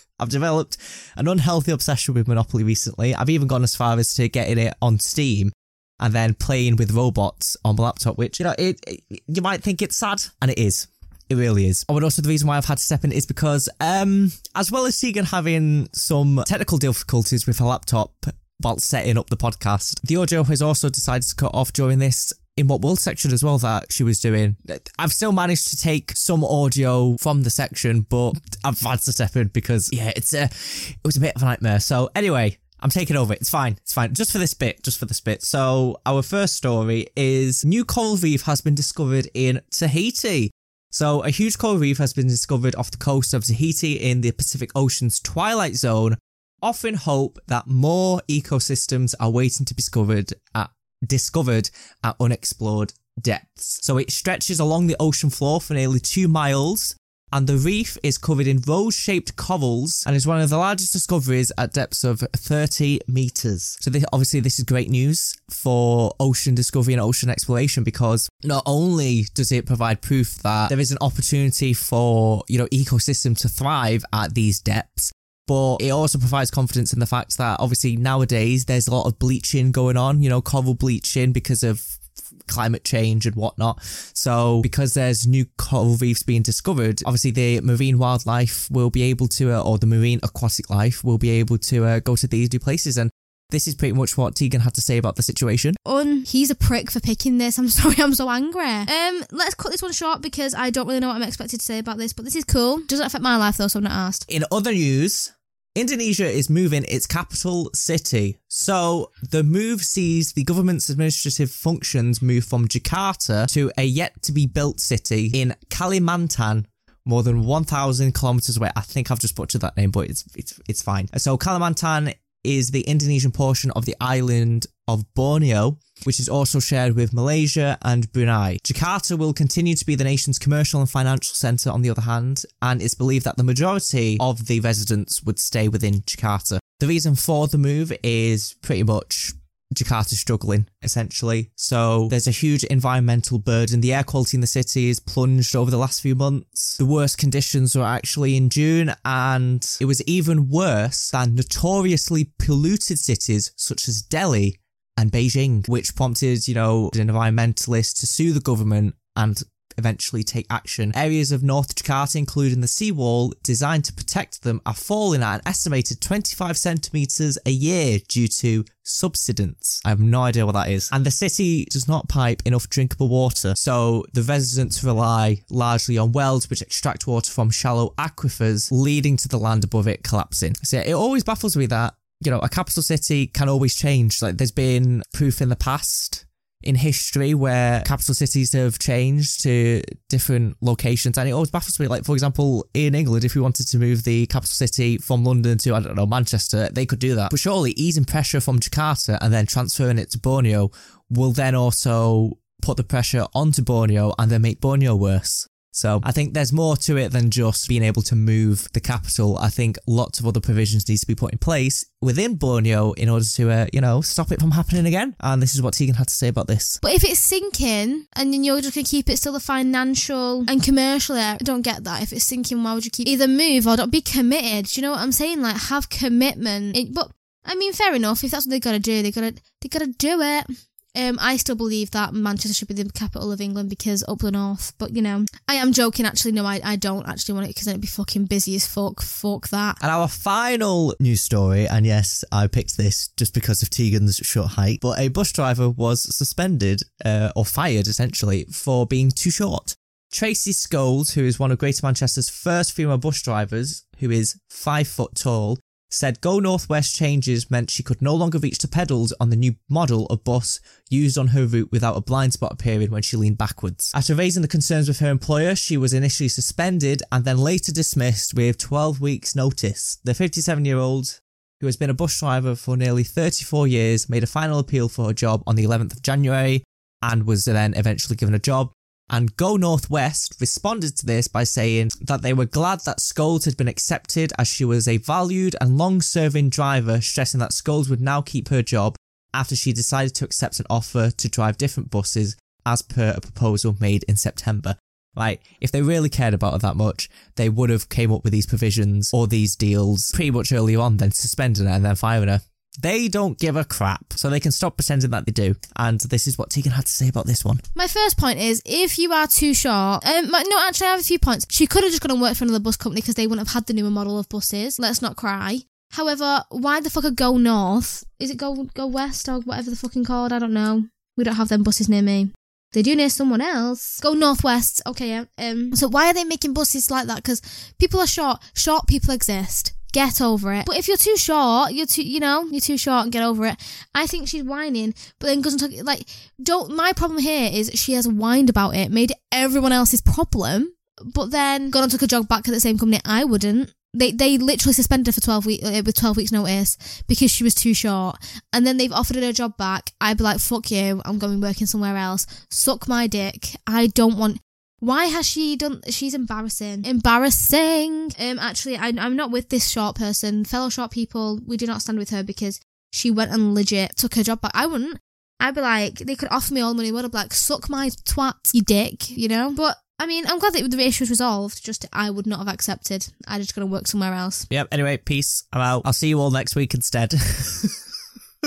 I've 0.18 0.28
developed 0.28 0.76
an 1.14 1.28
unhealthy 1.28 1.70
obsession 1.70 2.14
with 2.14 2.26
Monopoly 2.26 2.64
recently. 2.64 3.14
I've 3.14 3.30
even 3.30 3.46
gone 3.46 3.62
as 3.62 3.76
far 3.76 3.96
as 3.96 4.12
to 4.14 4.28
getting 4.28 4.58
it 4.58 4.74
on 4.82 4.98
Steam 4.98 5.52
and 6.00 6.12
then 6.12 6.34
playing 6.34 6.74
with 6.74 6.90
robots 6.90 7.56
on 7.64 7.76
my 7.76 7.84
laptop, 7.84 8.18
which, 8.18 8.40
you 8.40 8.44
know, 8.44 8.56
it, 8.58 8.80
it 8.88 9.22
you 9.28 9.40
might 9.40 9.62
think 9.62 9.82
it's 9.82 9.96
sad, 9.96 10.20
and 10.42 10.50
it 10.50 10.58
is. 10.58 10.88
It 11.30 11.36
really 11.36 11.66
is. 11.66 11.84
Oh, 11.88 11.94
and 11.94 12.04
also 12.04 12.22
the 12.22 12.28
reason 12.28 12.48
why 12.48 12.56
I've 12.56 12.64
had 12.64 12.78
to 12.78 12.84
step 12.84 13.04
in 13.04 13.12
is 13.12 13.24
because, 13.24 13.68
um, 13.80 14.32
as 14.56 14.72
well 14.72 14.84
as 14.84 14.98
Tegan 14.98 15.26
having 15.26 15.88
some 15.92 16.42
technical 16.44 16.76
difficulties 16.76 17.46
with 17.46 17.60
her 17.60 17.64
laptop 17.64 18.12
while 18.58 18.78
setting 18.78 19.16
up 19.16 19.30
the 19.30 19.36
podcast, 19.36 20.00
the 20.02 20.16
audio 20.16 20.42
has 20.42 20.60
also 20.60 20.90
decided 20.90 21.28
to 21.28 21.36
cut 21.36 21.54
off 21.54 21.72
during 21.72 22.00
this 22.00 22.32
in 22.56 22.66
what 22.66 22.82
world 22.82 22.98
section 22.98 23.32
as 23.32 23.44
well 23.44 23.58
that 23.58 23.92
she 23.92 24.02
was 24.02 24.18
doing. 24.18 24.56
I've 24.98 25.12
still 25.12 25.30
managed 25.30 25.68
to 25.68 25.76
take 25.76 26.12
some 26.16 26.44
audio 26.44 27.16
from 27.18 27.44
the 27.44 27.50
section, 27.50 28.00
but 28.02 28.32
I've 28.64 28.80
had 28.80 29.00
to 29.02 29.12
step 29.12 29.36
in 29.36 29.48
because 29.48 29.88
yeah, 29.92 30.12
it's 30.16 30.34
a 30.34 30.44
it 30.44 30.96
was 31.04 31.16
a 31.16 31.20
bit 31.20 31.36
of 31.36 31.42
a 31.42 31.44
nightmare. 31.44 31.78
So 31.78 32.10
anyway, 32.16 32.58
I'm 32.80 32.90
taking 32.90 33.16
over. 33.16 33.34
It's 33.34 33.50
fine. 33.50 33.74
It's 33.82 33.92
fine. 33.92 34.14
Just 34.14 34.32
for 34.32 34.38
this 34.38 34.54
bit. 34.54 34.82
Just 34.82 34.98
for 34.98 35.06
this 35.06 35.20
bit. 35.20 35.42
So 35.42 36.00
our 36.04 36.22
first 36.22 36.56
story 36.56 37.06
is 37.16 37.64
new 37.64 37.84
coral 37.84 38.16
reef 38.16 38.42
has 38.42 38.60
been 38.60 38.74
discovered 38.74 39.28
in 39.32 39.60
Tahiti. 39.70 40.50
So, 40.92 41.22
a 41.22 41.30
huge 41.30 41.56
coral 41.56 41.78
reef 41.78 41.98
has 41.98 42.12
been 42.12 42.26
discovered 42.26 42.74
off 42.74 42.90
the 42.90 42.96
coast 42.96 43.32
of 43.32 43.44
Tahiti 43.44 43.92
in 43.92 44.22
the 44.22 44.32
Pacific 44.32 44.70
Ocean's 44.74 45.20
twilight 45.20 45.76
zone. 45.76 46.16
Often 46.62 46.94
hope 46.94 47.38
that 47.46 47.68
more 47.68 48.20
ecosystems 48.28 49.14
are 49.20 49.30
waiting 49.30 49.64
to 49.66 49.74
be 49.74 49.80
discovered 49.80 50.32
at 50.54 50.70
discovered 51.06 51.70
at 52.04 52.16
unexplored 52.20 52.92
depths. 53.20 53.78
So 53.82 53.98
it 53.98 54.10
stretches 54.10 54.60
along 54.60 54.86
the 54.86 54.96
ocean 55.00 55.30
floor 55.30 55.60
for 55.60 55.74
nearly 55.74 56.00
two 56.00 56.28
miles 56.28 56.96
and 57.32 57.46
the 57.46 57.56
reef 57.56 57.96
is 58.02 58.18
covered 58.18 58.46
in 58.46 58.60
rose-shaped 58.66 59.36
corals 59.36 60.02
and 60.06 60.16
is 60.16 60.26
one 60.26 60.40
of 60.40 60.50
the 60.50 60.56
largest 60.56 60.92
discoveries 60.92 61.52
at 61.56 61.72
depths 61.72 62.04
of 62.04 62.20
30 62.20 63.00
meters. 63.06 63.76
So 63.80 63.90
this, 63.90 64.04
obviously 64.12 64.40
this 64.40 64.58
is 64.58 64.64
great 64.64 64.90
news 64.90 65.34
for 65.50 66.12
ocean 66.18 66.54
discovery 66.54 66.94
and 66.94 67.02
ocean 67.02 67.30
exploration 67.30 67.84
because 67.84 68.28
not 68.44 68.62
only 68.66 69.24
does 69.34 69.52
it 69.52 69.66
provide 69.66 70.02
proof 70.02 70.36
that 70.42 70.70
there 70.70 70.80
is 70.80 70.90
an 70.90 70.98
opportunity 71.00 71.72
for, 71.72 72.42
you 72.48 72.58
know, 72.58 72.66
ecosystem 72.66 73.36
to 73.38 73.48
thrive 73.48 74.04
at 74.12 74.34
these 74.34 74.60
depths, 74.60 75.12
but 75.46 75.76
it 75.76 75.90
also 75.90 76.18
provides 76.18 76.50
confidence 76.50 76.92
in 76.92 77.00
the 77.00 77.06
fact 77.06 77.36
that 77.38 77.58
obviously 77.58 77.96
nowadays 77.96 78.66
there's 78.66 78.86
a 78.86 78.94
lot 78.94 79.06
of 79.06 79.18
bleaching 79.18 79.72
going 79.72 79.96
on, 79.96 80.22
you 80.22 80.28
know, 80.28 80.40
coral 80.40 80.74
bleaching 80.74 81.32
because 81.32 81.62
of 81.62 81.99
climate 82.46 82.84
change 82.84 83.26
and 83.26 83.34
whatnot. 83.36 83.82
So 83.82 84.60
because 84.62 84.94
there's 84.94 85.26
new 85.26 85.46
coral 85.58 85.96
reefs 85.96 86.22
being 86.22 86.42
discovered, 86.42 87.00
obviously 87.04 87.30
the 87.30 87.60
marine 87.60 87.98
wildlife 87.98 88.68
will 88.70 88.90
be 88.90 89.02
able 89.02 89.28
to, 89.28 89.52
uh, 89.52 89.62
or 89.62 89.78
the 89.78 89.86
marine 89.86 90.20
aquatic 90.22 90.70
life 90.70 91.04
will 91.04 91.18
be 91.18 91.30
able 91.30 91.58
to 91.58 91.84
uh, 91.84 92.00
go 92.00 92.16
to 92.16 92.26
these 92.26 92.52
new 92.52 92.60
places. 92.60 92.96
And 92.96 93.10
this 93.50 93.66
is 93.66 93.74
pretty 93.74 93.92
much 93.92 94.16
what 94.16 94.34
Tegan 94.34 94.60
had 94.60 94.74
to 94.74 94.80
say 94.80 94.96
about 94.96 95.16
the 95.16 95.22
situation. 95.22 95.74
Un, 95.84 96.24
he's 96.24 96.50
a 96.50 96.54
prick 96.54 96.90
for 96.90 97.00
picking 97.00 97.38
this. 97.38 97.58
I'm 97.58 97.68
sorry, 97.80 97.96
I'm 97.98 98.14
so 98.14 98.30
angry. 98.30 98.64
Um, 98.64 99.24
let's 99.32 99.54
cut 99.54 99.72
this 99.72 99.82
one 99.82 99.92
short 99.92 100.22
because 100.22 100.54
I 100.54 100.70
don't 100.70 100.86
really 100.86 101.00
know 101.00 101.08
what 101.08 101.16
I'm 101.16 101.22
expected 101.22 101.60
to 101.60 101.66
say 101.66 101.78
about 101.78 101.98
this, 101.98 102.12
but 102.12 102.24
this 102.24 102.36
is 102.36 102.44
cool. 102.44 102.80
Doesn't 102.86 103.06
affect 103.06 103.22
my 103.22 103.36
life 103.36 103.56
though, 103.56 103.68
so 103.68 103.78
I'm 103.78 103.84
not 103.84 103.92
asked. 103.92 104.24
In 104.28 104.44
other 104.50 104.72
news, 104.72 105.32
Indonesia 105.76 106.28
is 106.28 106.50
moving 106.50 106.84
its 106.88 107.06
capital 107.06 107.70
city. 107.74 108.38
So 108.48 109.12
the 109.22 109.44
move 109.44 109.82
sees 109.82 110.32
the 110.32 110.42
government's 110.42 110.88
administrative 110.88 111.52
functions 111.52 112.20
move 112.20 112.44
from 112.44 112.66
Jakarta 112.66 113.46
to 113.52 113.70
a 113.78 113.84
yet 113.84 114.20
to 114.22 114.32
be 114.32 114.46
built 114.46 114.80
city 114.80 115.30
in 115.32 115.54
Kalimantan, 115.68 116.64
more 117.04 117.22
than 117.22 117.44
1,000 117.44 118.12
kilometers 118.12 118.56
away. 118.56 118.70
I 118.74 118.80
think 118.80 119.12
I've 119.12 119.20
just 119.20 119.36
butchered 119.36 119.60
that 119.60 119.76
name, 119.76 119.92
but 119.92 120.10
it's 120.10 120.24
it's 120.34 120.58
it's 120.68 120.82
fine. 120.82 121.06
So 121.18 121.38
Kalimantan 121.38 122.14
is 122.42 122.72
the 122.72 122.80
Indonesian 122.80 123.30
portion 123.30 123.70
of 123.72 123.84
the 123.84 123.94
island 124.00 124.66
of 124.88 125.04
Borneo, 125.14 125.78
which 126.04 126.20
is 126.20 126.28
also 126.28 126.60
shared 126.60 126.94
with 126.96 127.12
Malaysia 127.12 127.78
and 127.82 128.10
Brunei. 128.12 128.58
Jakarta 128.64 129.18
will 129.18 129.32
continue 129.32 129.74
to 129.74 129.86
be 129.86 129.94
the 129.94 130.04
nation's 130.04 130.38
commercial 130.38 130.80
and 130.80 130.88
financial 130.88 131.34
centre, 131.34 131.70
on 131.70 131.82
the 131.82 131.90
other 131.90 132.02
hand, 132.02 132.44
and 132.62 132.82
it's 132.82 132.94
believed 132.94 133.24
that 133.24 133.36
the 133.36 133.44
majority 133.44 134.16
of 134.20 134.46
the 134.46 134.60
residents 134.60 135.22
would 135.22 135.38
stay 135.38 135.68
within 135.68 136.02
Jakarta. 136.02 136.58
The 136.78 136.86
reason 136.86 137.14
for 137.14 137.46
the 137.46 137.58
move 137.58 137.92
is 138.02 138.54
pretty 138.62 138.82
much 138.82 139.32
Jakarta 139.74 140.14
struggling, 140.14 140.66
essentially. 140.82 141.50
So 141.54 142.08
there's 142.08 142.26
a 142.26 142.32
huge 142.32 142.64
environmental 142.64 143.38
burden. 143.38 143.80
The 143.80 143.94
air 143.94 144.02
quality 144.02 144.36
in 144.36 144.40
the 144.40 144.46
city 144.46 144.88
has 144.88 144.98
plunged 144.98 145.54
over 145.54 145.70
the 145.70 145.76
last 145.76 146.00
few 146.00 146.14
months. 146.14 146.76
The 146.76 146.86
worst 146.86 147.18
conditions 147.18 147.76
were 147.76 147.84
actually 147.84 148.36
in 148.36 148.48
June, 148.48 148.92
and 149.04 149.64
it 149.80 149.84
was 149.84 150.02
even 150.02 150.48
worse 150.48 151.10
than 151.10 151.36
notoriously 151.36 152.32
polluted 152.38 152.98
cities 152.98 153.52
such 153.56 153.86
as 153.86 154.02
Delhi 154.02 154.58
and 155.00 155.10
Beijing, 155.10 155.66
which 155.68 155.96
prompted, 155.96 156.46
you 156.46 156.54
know, 156.54 156.90
environmentalists 156.92 157.98
to 158.00 158.06
sue 158.06 158.32
the 158.32 158.40
government 158.40 158.94
and 159.16 159.42
eventually 159.78 160.22
take 160.22 160.46
action. 160.50 160.92
Areas 160.94 161.32
of 161.32 161.42
North 161.42 161.74
Jakarta, 161.74 162.16
including 162.16 162.60
the 162.60 162.68
seawall 162.68 163.32
designed 163.42 163.84
to 163.86 163.94
protect 163.94 164.42
them, 164.42 164.60
are 164.66 164.74
falling 164.74 165.22
at 165.22 165.36
an 165.36 165.40
estimated 165.46 166.00
25 166.02 166.58
centimetres 166.58 167.38
a 167.46 167.50
year 167.50 167.98
due 168.08 168.28
to 168.28 168.64
subsidence. 168.82 169.80
I 169.84 169.88
have 169.90 170.00
no 170.00 170.22
idea 170.22 170.44
what 170.44 170.52
that 170.52 170.68
is. 170.68 170.90
And 170.92 171.06
the 171.06 171.10
city 171.10 171.66
does 171.70 171.88
not 171.88 172.08
pipe 172.08 172.42
enough 172.44 172.68
drinkable 172.68 173.08
water, 173.08 173.54
so 173.56 174.04
the 174.12 174.22
residents 174.22 174.84
rely 174.84 175.42
largely 175.50 175.96
on 175.96 176.12
wells 176.12 176.50
which 176.50 176.62
extract 176.62 177.06
water 177.06 177.30
from 177.30 177.50
shallow 177.50 177.94
aquifers, 177.96 178.68
leading 178.70 179.16
to 179.18 179.28
the 179.28 179.38
land 179.38 179.64
above 179.64 179.88
it 179.88 180.02
collapsing. 180.02 180.54
So 180.62 180.78
it 180.78 180.92
always 180.92 181.24
baffles 181.24 181.56
me 181.56 181.66
that 181.66 181.94
you 182.24 182.30
know, 182.30 182.38
a 182.38 182.48
capital 182.48 182.82
city 182.82 183.26
can 183.26 183.48
always 183.48 183.74
change. 183.74 184.20
Like, 184.22 184.36
there's 184.36 184.52
been 184.52 185.02
proof 185.12 185.40
in 185.40 185.48
the 185.48 185.56
past 185.56 186.26
in 186.62 186.74
history 186.74 187.32
where 187.32 187.82
capital 187.82 188.14
cities 188.14 188.52
have 188.52 188.78
changed 188.78 189.42
to 189.42 189.82
different 190.08 190.56
locations. 190.60 191.16
And 191.16 191.28
it 191.28 191.32
always 191.32 191.50
baffles 191.50 191.80
me. 191.80 191.88
Like 191.88 192.04
for 192.04 192.14
example 192.14 192.68
in 192.74 192.94
england 192.94 193.24
if 193.24 193.34
we 193.34 193.40
wanted 193.40 193.66
to 193.68 193.78
move 193.78 194.04
the 194.04 194.26
capital 194.26 194.52
city 194.52 194.98
from 194.98 195.24
london 195.24 195.58
to 195.58 195.74
i 195.74 195.80
don't 195.80 195.96
know 195.96 196.06
manchester 196.06 196.68
they 196.70 196.86
could 196.86 196.98
do 196.98 197.14
that. 197.14 197.30
But 197.30 197.40
surely 197.40 197.72
easing 197.72 198.04
pressure 198.04 198.40
from 198.40 198.60
jakarta 198.60 199.18
and 199.20 199.32
then 199.32 199.46
transferring 199.46 199.98
it 199.98 200.10
to 200.10 200.18
borneo 200.18 200.70
will 201.08 201.32
then 201.32 201.54
also 201.54 202.38
put 202.62 202.76
the 202.76 202.84
pressure 202.84 203.26
onto 203.34 203.62
borneo 203.62 204.14
and 204.18 204.30
then 204.30 204.42
make 204.42 204.60
borneo 204.60 204.94
worse 204.94 205.48
so 205.72 206.00
I 206.02 206.12
think 206.12 206.34
there's 206.34 206.52
more 206.52 206.76
to 206.76 206.96
it 206.96 207.12
than 207.12 207.30
just 207.30 207.68
being 207.68 207.82
able 207.82 208.02
to 208.02 208.16
move 208.16 208.68
the 208.72 208.80
capital. 208.80 209.38
I 209.38 209.48
think 209.48 209.78
lots 209.86 210.18
of 210.18 210.26
other 210.26 210.40
provisions 210.40 210.88
need 210.88 210.98
to 210.98 211.06
be 211.06 211.14
put 211.14 211.32
in 211.32 211.38
place 211.38 211.84
within 212.02 212.36
Borneo 212.36 212.92
in 212.92 213.08
order 213.08 213.24
to, 213.24 213.50
uh, 213.50 213.66
you 213.72 213.80
know, 213.80 214.00
stop 214.00 214.32
it 214.32 214.40
from 214.40 214.52
happening 214.52 214.86
again. 214.86 215.14
And 215.20 215.40
this 215.40 215.54
is 215.54 215.62
what 215.62 215.74
Tegan 215.74 215.94
had 215.94 216.08
to 216.08 216.14
say 216.14 216.28
about 216.28 216.48
this. 216.48 216.78
But 216.82 216.94
if 216.94 217.04
it's 217.04 217.20
sinking 217.20 218.06
and 218.14 218.32
then 218.32 218.42
you're 218.42 218.60
just 218.60 218.74
going 218.74 218.84
to 218.84 218.90
keep 218.90 219.08
it 219.08 219.18
still 219.18 219.36
a 219.36 219.40
financial 219.40 220.44
and 220.48 220.62
commercial 220.62 221.16
area, 221.16 221.38
I 221.40 221.44
don't 221.44 221.62
get 221.62 221.84
that. 221.84 222.02
If 222.02 222.12
it's 222.12 222.24
sinking, 222.24 222.62
why 222.62 222.74
would 222.74 222.84
you 222.84 222.90
keep 222.90 223.06
either 223.06 223.28
move 223.28 223.66
or 223.66 223.76
don't 223.76 223.92
be 223.92 224.00
committed? 224.00 224.66
Do 224.66 224.80
you 224.80 224.82
know 224.82 224.92
what 224.92 225.00
I'm 225.00 225.12
saying? 225.12 225.40
Like 225.40 225.56
have 225.56 225.88
commitment. 225.88 226.76
It, 226.76 226.94
but 226.94 227.12
I 227.44 227.54
mean, 227.54 227.72
fair 227.72 227.94
enough. 227.94 228.24
If 228.24 228.32
that's 228.32 228.46
what 228.46 228.50
they 228.50 228.60
got 228.60 228.72
to 228.72 228.78
do, 228.78 229.02
they 229.02 229.12
got 229.12 229.22
to 229.22 229.42
they 229.60 229.68
got 229.68 229.80
to 229.80 229.92
do 229.92 230.20
it. 230.20 230.46
Um, 230.94 231.18
I 231.20 231.36
still 231.36 231.54
believe 231.54 231.92
that 231.92 232.12
Manchester 232.12 232.54
should 232.54 232.68
be 232.68 232.74
the 232.74 232.90
capital 232.90 233.30
of 233.30 233.40
England 233.40 233.70
because 233.70 234.04
up 234.08 234.18
the 234.18 234.30
north. 234.30 234.72
But 234.78 234.94
you 234.94 235.02
know, 235.02 235.24
I 235.48 235.54
am 235.54 235.72
joking. 235.72 236.06
Actually, 236.06 236.32
no, 236.32 236.44
I, 236.44 236.60
I 236.64 236.76
don't 236.76 237.08
actually 237.08 237.34
want 237.34 237.46
it 237.46 237.50
because 237.50 237.66
then 237.66 237.74
it'd 237.74 237.82
be 237.82 237.86
fucking 237.86 238.26
busy 238.26 238.56
as 238.56 238.66
fuck. 238.66 239.00
Fuck 239.00 239.48
that. 239.48 239.78
And 239.82 239.90
our 239.90 240.08
final 240.08 240.94
news 240.98 241.20
story, 241.20 241.66
and 241.68 241.86
yes, 241.86 242.24
I 242.32 242.46
picked 242.46 242.76
this 242.76 243.08
just 243.16 243.34
because 243.34 243.62
of 243.62 243.70
Tegan's 243.70 244.16
short 244.16 244.52
height, 244.52 244.78
but 244.80 244.98
a 244.98 245.08
bus 245.08 245.32
driver 245.32 245.70
was 245.70 246.14
suspended 246.14 246.82
uh, 247.04 247.30
or 247.36 247.44
fired 247.44 247.86
essentially 247.86 248.46
for 248.50 248.86
being 248.86 249.10
too 249.10 249.30
short. 249.30 249.74
Tracy 250.12 250.52
Scholes, 250.52 251.12
who 251.14 251.24
is 251.24 251.38
one 251.38 251.52
of 251.52 251.58
Greater 251.58 251.86
Manchester's 251.86 252.28
first 252.28 252.72
female 252.72 252.98
bus 252.98 253.22
drivers, 253.22 253.84
who 253.98 254.10
is 254.10 254.40
five 254.48 254.88
foot 254.88 255.14
tall, 255.14 255.58
said 255.90 256.20
Go 256.20 256.38
Northwest 256.38 256.94
changes 256.94 257.50
meant 257.50 257.70
she 257.70 257.82
could 257.82 258.00
no 258.00 258.14
longer 258.14 258.38
reach 258.38 258.58
the 258.58 258.68
pedals 258.68 259.12
on 259.20 259.30
the 259.30 259.36
new 259.36 259.56
model 259.68 260.06
of 260.06 260.24
bus 260.24 260.60
used 260.88 261.18
on 261.18 261.28
her 261.28 261.46
route 261.46 261.72
without 261.72 261.96
a 261.96 262.00
blind 262.00 262.32
spot 262.32 262.52
appearing 262.52 262.90
when 262.90 263.02
she 263.02 263.16
leaned 263.16 263.38
backwards. 263.38 263.90
After 263.94 264.14
raising 264.14 264.42
the 264.42 264.48
concerns 264.48 264.88
with 264.88 265.00
her 265.00 265.10
employer, 265.10 265.54
she 265.54 265.76
was 265.76 265.92
initially 265.92 266.28
suspended 266.28 267.02
and 267.10 267.24
then 267.24 267.38
later 267.38 267.72
dismissed 267.72 268.34
with 268.34 268.58
12 268.58 269.00
weeks' 269.00 269.34
notice. 269.34 269.98
The 270.04 270.14
57 270.14 270.64
year 270.64 270.78
old, 270.78 271.20
who 271.60 271.66
has 271.66 271.76
been 271.76 271.90
a 271.90 271.94
bus 271.94 272.18
driver 272.18 272.54
for 272.54 272.76
nearly 272.76 273.04
34 273.04 273.66
years, 273.66 274.08
made 274.08 274.22
a 274.22 274.28
final 274.28 274.58
appeal 274.58 274.88
for 274.88 275.06
her 275.06 275.12
job 275.12 275.42
on 275.46 275.56
the 275.56 275.64
11th 275.64 275.92
of 275.92 276.02
January 276.02 276.62
and 277.02 277.26
was 277.26 277.44
then 277.44 277.74
eventually 277.74 278.16
given 278.16 278.34
a 278.34 278.38
job 278.38 278.72
and 279.10 279.36
Go 279.36 279.56
Northwest 279.56 280.36
responded 280.40 280.96
to 280.96 281.06
this 281.06 281.28
by 281.28 281.44
saying 281.44 281.90
that 282.00 282.22
they 282.22 282.32
were 282.32 282.46
glad 282.46 282.80
that 282.86 283.00
Scholes 283.00 283.44
had 283.44 283.56
been 283.56 283.68
accepted 283.68 284.32
as 284.38 284.48
she 284.48 284.64
was 284.64 284.86
a 284.86 284.98
valued 284.98 285.56
and 285.60 285.76
long 285.76 286.00
serving 286.00 286.48
driver, 286.48 287.00
stressing 287.00 287.40
that 287.40 287.50
Scholes 287.50 287.90
would 287.90 288.00
now 288.00 288.22
keep 288.22 288.48
her 288.48 288.62
job 288.62 288.94
after 289.34 289.56
she 289.56 289.72
decided 289.72 290.14
to 290.14 290.24
accept 290.24 290.60
an 290.60 290.66
offer 290.70 291.10
to 291.10 291.28
drive 291.28 291.58
different 291.58 291.90
buses 291.90 292.36
as 292.64 292.82
per 292.82 293.12
a 293.16 293.20
proposal 293.20 293.76
made 293.80 294.04
in 294.04 294.16
September. 294.16 294.76
Like, 295.16 295.42
if 295.60 295.72
they 295.72 295.82
really 295.82 296.08
cared 296.08 296.34
about 296.34 296.52
her 296.52 296.58
that 296.60 296.76
much, 296.76 297.08
they 297.34 297.48
would 297.48 297.70
have 297.70 297.88
came 297.88 298.12
up 298.12 298.22
with 298.22 298.32
these 298.32 298.46
provisions 298.46 299.10
or 299.12 299.26
these 299.26 299.56
deals 299.56 300.12
pretty 300.14 300.30
much 300.30 300.52
earlier 300.52 300.78
on 300.78 300.98
than 300.98 301.10
suspending 301.10 301.66
her 301.66 301.72
and 301.72 301.84
then 301.84 301.96
firing 301.96 302.28
her. 302.28 302.42
They 302.78 303.08
don't 303.08 303.38
give 303.38 303.56
a 303.56 303.64
crap, 303.64 304.12
so 304.14 304.30
they 304.30 304.40
can 304.40 304.52
stop 304.52 304.76
pretending 304.76 305.10
that 305.10 305.26
they 305.26 305.32
do. 305.32 305.56
And 305.76 306.00
this 306.00 306.26
is 306.26 306.38
what 306.38 306.50
Tegan 306.50 306.72
had 306.72 306.86
to 306.86 306.92
say 306.92 307.08
about 307.08 307.26
this 307.26 307.44
one. 307.44 307.60
My 307.74 307.88
first 307.88 308.16
point 308.16 308.38
is 308.38 308.62
if 308.64 308.98
you 308.98 309.12
are 309.12 309.26
too 309.26 309.54
short, 309.54 310.06
um, 310.06 310.30
no, 310.30 310.58
actually, 310.66 310.86
I 310.86 310.90
have 310.92 311.00
a 311.00 311.04
few 311.04 311.18
points. 311.18 311.46
She 311.50 311.66
could 311.66 311.82
have 311.82 311.90
just 311.90 312.02
gone 312.02 312.12
and 312.12 312.20
worked 312.20 312.36
for 312.36 312.44
another 312.44 312.60
bus 312.60 312.76
company 312.76 313.00
because 313.00 313.16
they 313.16 313.26
wouldn't 313.26 313.46
have 313.46 313.54
had 313.54 313.66
the 313.66 313.72
newer 313.72 313.90
model 313.90 314.18
of 314.18 314.28
buses. 314.28 314.78
Let's 314.78 315.02
not 315.02 315.16
cry. 315.16 315.60
However, 315.92 316.44
why 316.50 316.80
the 316.80 316.90
fuck 316.90 317.12
go 317.16 317.36
north? 317.36 318.04
Is 318.20 318.30
it 318.30 318.36
go 318.36 318.64
go 318.74 318.86
west 318.86 319.28
or 319.28 319.40
whatever 319.40 319.70
the 319.70 319.76
fucking 319.76 320.04
called? 320.04 320.32
I 320.32 320.38
don't 320.38 320.52
know. 320.52 320.84
We 321.16 321.24
don't 321.24 321.34
have 321.34 321.48
them 321.48 321.64
buses 321.64 321.88
near 321.88 322.02
me. 322.02 322.30
They 322.72 322.82
do 322.82 322.94
near 322.94 323.10
someone 323.10 323.40
else. 323.40 323.98
Go 324.00 324.14
northwest. 324.14 324.80
Okay, 324.86 325.08
yeah. 325.08 325.24
Um. 325.38 325.74
So 325.74 325.88
why 325.88 326.08
are 326.08 326.14
they 326.14 326.22
making 326.24 326.54
buses 326.54 326.90
like 326.90 327.08
that? 327.08 327.16
Because 327.16 327.42
people 327.80 327.98
are 327.98 328.06
short. 328.06 328.38
Short 328.54 328.86
people 328.86 329.12
exist. 329.12 329.72
Get 329.92 330.20
over 330.20 330.52
it. 330.52 330.66
But 330.66 330.76
if 330.76 330.86
you're 330.86 330.96
too 330.96 331.16
short, 331.16 331.72
you're 331.72 331.86
too, 331.86 332.02
you 332.02 332.20
know, 332.20 332.44
you're 332.50 332.60
too 332.60 332.78
short 332.78 333.04
and 333.04 333.12
get 333.12 333.24
over 333.24 333.46
it. 333.46 333.56
I 333.94 334.06
think 334.06 334.28
she's 334.28 334.44
whining, 334.44 334.94
but 335.18 335.26
then 335.26 335.40
goes 335.40 335.60
and 335.60 335.60
talk, 335.60 335.84
like, 335.84 336.06
don't, 336.42 336.76
my 336.76 336.92
problem 336.92 337.18
here 337.18 337.50
is 337.52 337.70
she 337.74 337.94
has 337.94 338.06
whined 338.06 338.50
about 338.50 338.76
it, 338.76 338.90
made 338.90 339.12
everyone 339.32 339.72
else's 339.72 340.00
problem, 340.00 340.72
but 341.14 341.30
then 341.30 341.70
gone 341.70 341.84
and 341.84 341.92
took 341.92 342.02
a 342.02 342.06
job 342.06 342.28
back 342.28 342.46
at 342.46 342.54
the 342.54 342.60
same 342.60 342.78
company. 342.78 343.00
I 343.04 343.24
wouldn't. 343.24 343.72
They 343.92 344.12
they 344.12 344.38
literally 344.38 344.72
suspended 344.72 345.08
her 345.08 345.12
for 345.12 345.20
twelve 345.20 345.46
weeks 345.46 345.66
uh, 345.66 345.82
with 345.84 345.96
twelve 345.96 346.16
weeks 346.16 346.30
notice 346.30 347.02
because 347.08 347.32
she 347.32 347.42
was 347.42 347.56
too 347.56 347.74
short, 347.74 348.18
and 348.52 348.64
then 348.64 348.76
they've 348.76 348.92
offered 348.92 349.16
her 349.16 349.28
a 349.28 349.32
job 349.32 349.56
back. 349.56 349.90
I'd 350.00 350.18
be 350.18 350.22
like, 350.22 350.38
"Fuck 350.38 350.70
you! 350.70 351.02
I'm 351.04 351.18
going 351.18 351.40
working 351.40 351.66
somewhere 351.66 351.96
else. 351.96 352.24
Suck 352.50 352.86
my 352.86 353.08
dick. 353.08 353.56
I 353.66 353.88
don't 353.88 354.16
want 354.16 354.38
Why 354.80 355.06
has 355.06 355.26
she 355.26 355.56
done? 355.56 355.82
She's 355.88 356.14
embarrassing. 356.14 356.84
Embarrassing. 356.86 358.12
Um, 358.18 358.38
actually, 358.38 358.78
I, 358.78 358.88
I'm 358.98 359.14
not 359.14 359.30
with 359.30 359.50
this 359.50 359.68
short 359.68 359.94
person. 359.96 360.44
Fellow 360.44 360.70
short 360.70 360.90
people, 360.90 361.38
we 361.46 361.58
do 361.58 361.66
not 361.66 361.82
stand 361.82 361.98
with 361.98 362.10
her 362.10 362.22
because 362.22 362.60
she 362.92 363.10
went 363.10 363.30
and 363.30 363.54
legit 363.54 363.96
took 363.96 364.14
her 364.14 364.22
job 364.22 364.40
back. 364.40 364.52
I 364.54 364.66
wouldn't. 364.66 364.98
I'd 365.38 365.54
be 365.54 365.60
like, 365.60 365.98
they 365.98 366.16
could 366.16 366.30
offer 366.30 366.52
me 366.52 366.60
all 366.60 366.70
the 366.70 366.76
money. 366.76 366.92
Would 366.92 367.04
have 367.04 367.14
like, 367.14 367.32
suck 367.32 367.68
my 367.68 367.88
twat, 367.88 368.34
you 368.52 368.62
dick, 368.62 369.10
you 369.10 369.28
know. 369.28 369.52
But 369.54 369.76
I 369.98 370.06
mean, 370.06 370.26
I'm 370.26 370.38
glad 370.38 370.54
that 370.54 370.70
the 370.70 370.86
issue 370.86 371.02
was 371.02 371.10
resolved. 371.10 371.62
Just 371.64 371.86
I 371.92 372.10
would 372.10 372.26
not 372.26 372.38
have 372.38 372.48
accepted. 372.48 373.06
I 373.28 373.38
just 373.38 373.54
gonna 373.54 373.66
work 373.66 373.86
somewhere 373.86 374.14
else. 374.14 374.46
Yep. 374.50 374.68
Anyway, 374.72 374.96
peace. 374.96 375.44
I'm 375.52 375.60
out. 375.60 375.82
I'll 375.84 375.92
see 375.92 376.08
you 376.08 376.18
all 376.18 376.30
next 376.30 376.56
week 376.56 376.72
instead. 376.74 377.12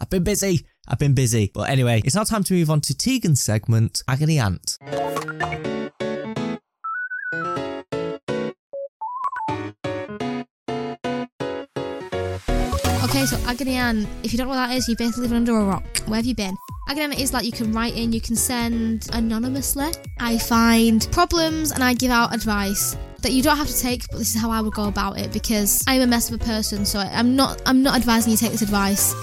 I've 0.00 0.10
been 0.10 0.24
busy. 0.24 0.64
I've 0.88 0.98
been 0.98 1.14
busy. 1.14 1.50
But 1.52 1.70
anyway, 1.70 2.02
it's 2.04 2.14
now 2.14 2.24
time 2.24 2.44
to 2.44 2.54
move 2.54 2.70
on 2.70 2.80
to 2.82 2.94
Tegan's 2.94 3.40
segment, 3.40 4.02
Agony 4.08 4.38
Aunt. 4.38 4.78
Okay, 13.04 13.24
so 13.24 13.38
Agony 13.46 13.76
Aunt, 13.76 14.08
if 14.22 14.32
you 14.32 14.38
don't 14.38 14.48
know 14.48 14.54
what 14.54 14.66
that 14.66 14.76
is, 14.76 14.88
you've 14.88 14.98
basically 14.98 15.22
living 15.22 15.38
under 15.38 15.56
a 15.56 15.64
rock. 15.64 15.84
Where 16.06 16.16
have 16.16 16.26
you 16.26 16.34
been? 16.34 16.56
Agony 16.88 17.04
Aunt 17.04 17.20
is 17.20 17.32
like 17.32 17.44
you 17.44 17.52
can 17.52 17.72
write 17.72 17.96
in, 17.96 18.12
you 18.12 18.20
can 18.20 18.36
send 18.36 19.08
anonymously. 19.12 19.90
I 20.20 20.38
find 20.38 21.06
problems 21.12 21.72
and 21.72 21.82
I 21.82 21.94
give 21.94 22.10
out 22.10 22.34
advice 22.34 22.96
that 23.22 23.32
you 23.32 23.42
don't 23.42 23.56
have 23.56 23.68
to 23.68 23.78
take, 23.78 24.06
but 24.10 24.18
this 24.18 24.34
is 24.34 24.40
how 24.40 24.50
I 24.50 24.60
would 24.60 24.74
go 24.74 24.86
about 24.86 25.18
it 25.18 25.32
because 25.32 25.82
I'm 25.88 26.02
a 26.02 26.06
mess 26.06 26.30
of 26.30 26.40
a 26.40 26.44
person, 26.44 26.84
so 26.84 26.98
I'm 26.98 27.34
not 27.34 27.60
I'm 27.66 27.82
not 27.82 27.96
advising 27.96 28.30
you 28.32 28.36
to 28.36 28.42
take 28.44 28.52
this 28.52 28.62
advice. 28.62 29.14